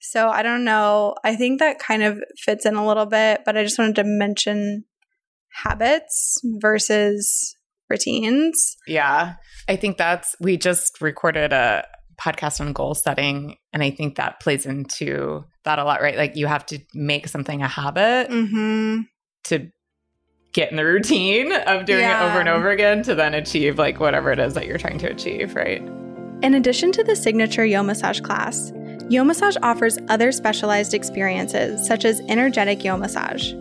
So 0.00 0.28
I 0.30 0.42
don't 0.42 0.64
know. 0.64 1.14
I 1.24 1.36
think 1.36 1.58
that 1.58 1.78
kind 1.78 2.02
of 2.02 2.18
fits 2.38 2.64
in 2.64 2.74
a 2.74 2.86
little 2.86 3.04
bit, 3.06 3.42
but 3.44 3.56
I 3.58 3.62
just 3.64 3.78
wanted 3.78 3.96
to 3.96 4.04
mention 4.04 4.84
habits 5.62 6.40
versus 6.44 7.54
routines. 7.88 8.76
Yeah. 8.86 9.34
I 9.68 9.76
think 9.76 9.98
that's, 9.98 10.34
we 10.40 10.56
just 10.56 11.00
recorded 11.00 11.52
a 11.52 11.84
podcast 12.20 12.60
on 12.60 12.72
goal 12.72 12.94
setting. 12.94 13.56
And 13.72 13.82
I 13.82 13.90
think 13.90 14.16
that 14.16 14.40
plays 14.40 14.66
into 14.66 15.44
that 15.64 15.78
a 15.78 15.84
lot, 15.84 16.02
right? 16.02 16.16
Like 16.16 16.36
you 16.36 16.46
have 16.46 16.66
to 16.66 16.78
make 16.94 17.28
something 17.28 17.62
a 17.62 17.68
habit 17.68 18.28
Mm-hmm. 18.30 19.02
to 19.44 19.68
get 20.52 20.70
in 20.70 20.76
the 20.76 20.84
routine 20.84 21.52
of 21.52 21.84
doing 21.86 22.00
Yeah. 22.00 22.26
it 22.26 22.30
over 22.30 22.40
and 22.40 22.48
over 22.48 22.70
again 22.70 23.02
to 23.04 23.14
then 23.14 23.34
achieve 23.34 23.78
like 23.78 24.00
whatever 24.00 24.32
it 24.32 24.38
is 24.40 24.54
that 24.54 24.66
you're 24.66 24.78
trying 24.78 24.98
to 24.98 25.06
achieve, 25.10 25.54
right? 25.54 25.80
In 26.42 26.54
addition 26.54 26.90
to 26.92 27.04
the 27.04 27.14
signature 27.14 27.64
Yo 27.64 27.82
Massage 27.82 28.20
class, 28.20 28.72
Yo 29.08 29.22
Massage 29.24 29.56
offers 29.62 29.98
other 30.08 30.32
specialized 30.32 30.94
experiences 30.94 31.86
such 31.86 32.04
as 32.04 32.20
energetic 32.28 32.82
Yo 32.84 32.96
Massage. 32.96 33.52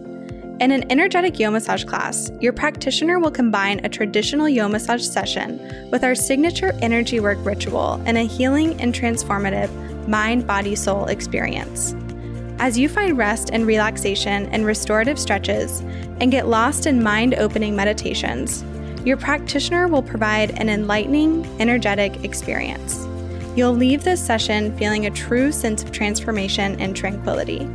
In 0.59 0.71
an 0.73 0.91
energetic 0.91 1.39
Yo 1.39 1.49
Massage 1.49 1.85
class, 1.85 2.33
your 2.41 2.51
practitioner 2.51 3.17
will 3.17 3.31
combine 3.31 3.79
a 3.85 3.87
traditional 3.87 4.49
Yo 4.49 4.67
Massage 4.67 5.05
session 5.05 5.57
with 5.89 6.03
our 6.03 6.13
signature 6.13 6.77
energy 6.81 7.21
work 7.21 7.37
ritual 7.45 8.01
and 8.05 8.17
a 8.17 8.27
healing 8.27 8.79
and 8.81 8.93
transformative 8.93 9.69
mind, 10.05 10.45
body, 10.45 10.75
soul 10.75 11.05
experience. 11.05 11.95
As 12.59 12.77
you 12.77 12.89
find 12.89 13.17
rest 13.17 13.51
and 13.53 13.65
relaxation 13.65 14.47
and 14.47 14.65
restorative 14.65 15.17
stretches 15.17 15.79
and 16.19 16.29
get 16.29 16.49
lost 16.49 16.87
in 16.87 17.01
mind 17.01 17.35
opening 17.35 17.73
meditations, 17.73 18.65
your 19.05 19.15
practitioner 19.15 19.87
will 19.87 20.03
provide 20.03 20.51
an 20.59 20.67
enlightening, 20.67 21.45
energetic 21.61 22.25
experience. 22.25 23.07
You'll 23.55 23.71
leave 23.71 24.03
this 24.03 24.21
session 24.21 24.77
feeling 24.77 25.05
a 25.05 25.11
true 25.11 25.53
sense 25.53 25.83
of 25.83 25.93
transformation 25.93 26.77
and 26.81 26.97
tranquility. 26.97 27.65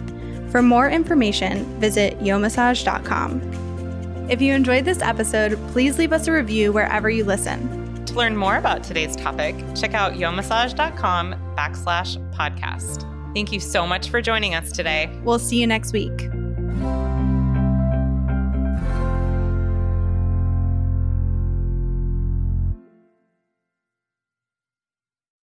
For 0.55 0.63
more 0.63 0.89
information, 0.89 1.65
visit 1.81 2.17
yomassage.com. 2.21 4.29
If 4.31 4.41
you 4.41 4.55
enjoyed 4.55 4.85
this 4.85 5.03
episode, 5.03 5.59
please 5.73 5.99
leave 5.99 6.13
us 6.13 6.29
a 6.29 6.33
review 6.33 6.73
wherever 6.73 7.11
you 7.11 7.25
listen. 7.25 8.05
To 8.05 8.15
learn 8.15 8.37
more 8.37 8.55
about 8.55 8.85
today's 8.85 9.17
topic, 9.17 9.57
check 9.75 9.95
out 9.95 10.13
yomassage.com 10.13 11.35
backslash 11.59 12.35
podcast. 12.35 13.03
Thank 13.35 13.51
you 13.51 13.59
so 13.59 13.85
much 13.85 14.11
for 14.11 14.23
joining 14.23 14.55
us 14.55 14.71
today. 14.71 15.11
We'll 15.25 15.41
see 15.41 15.61
you 15.61 15.67
next 15.67 15.93
week. 15.93 16.31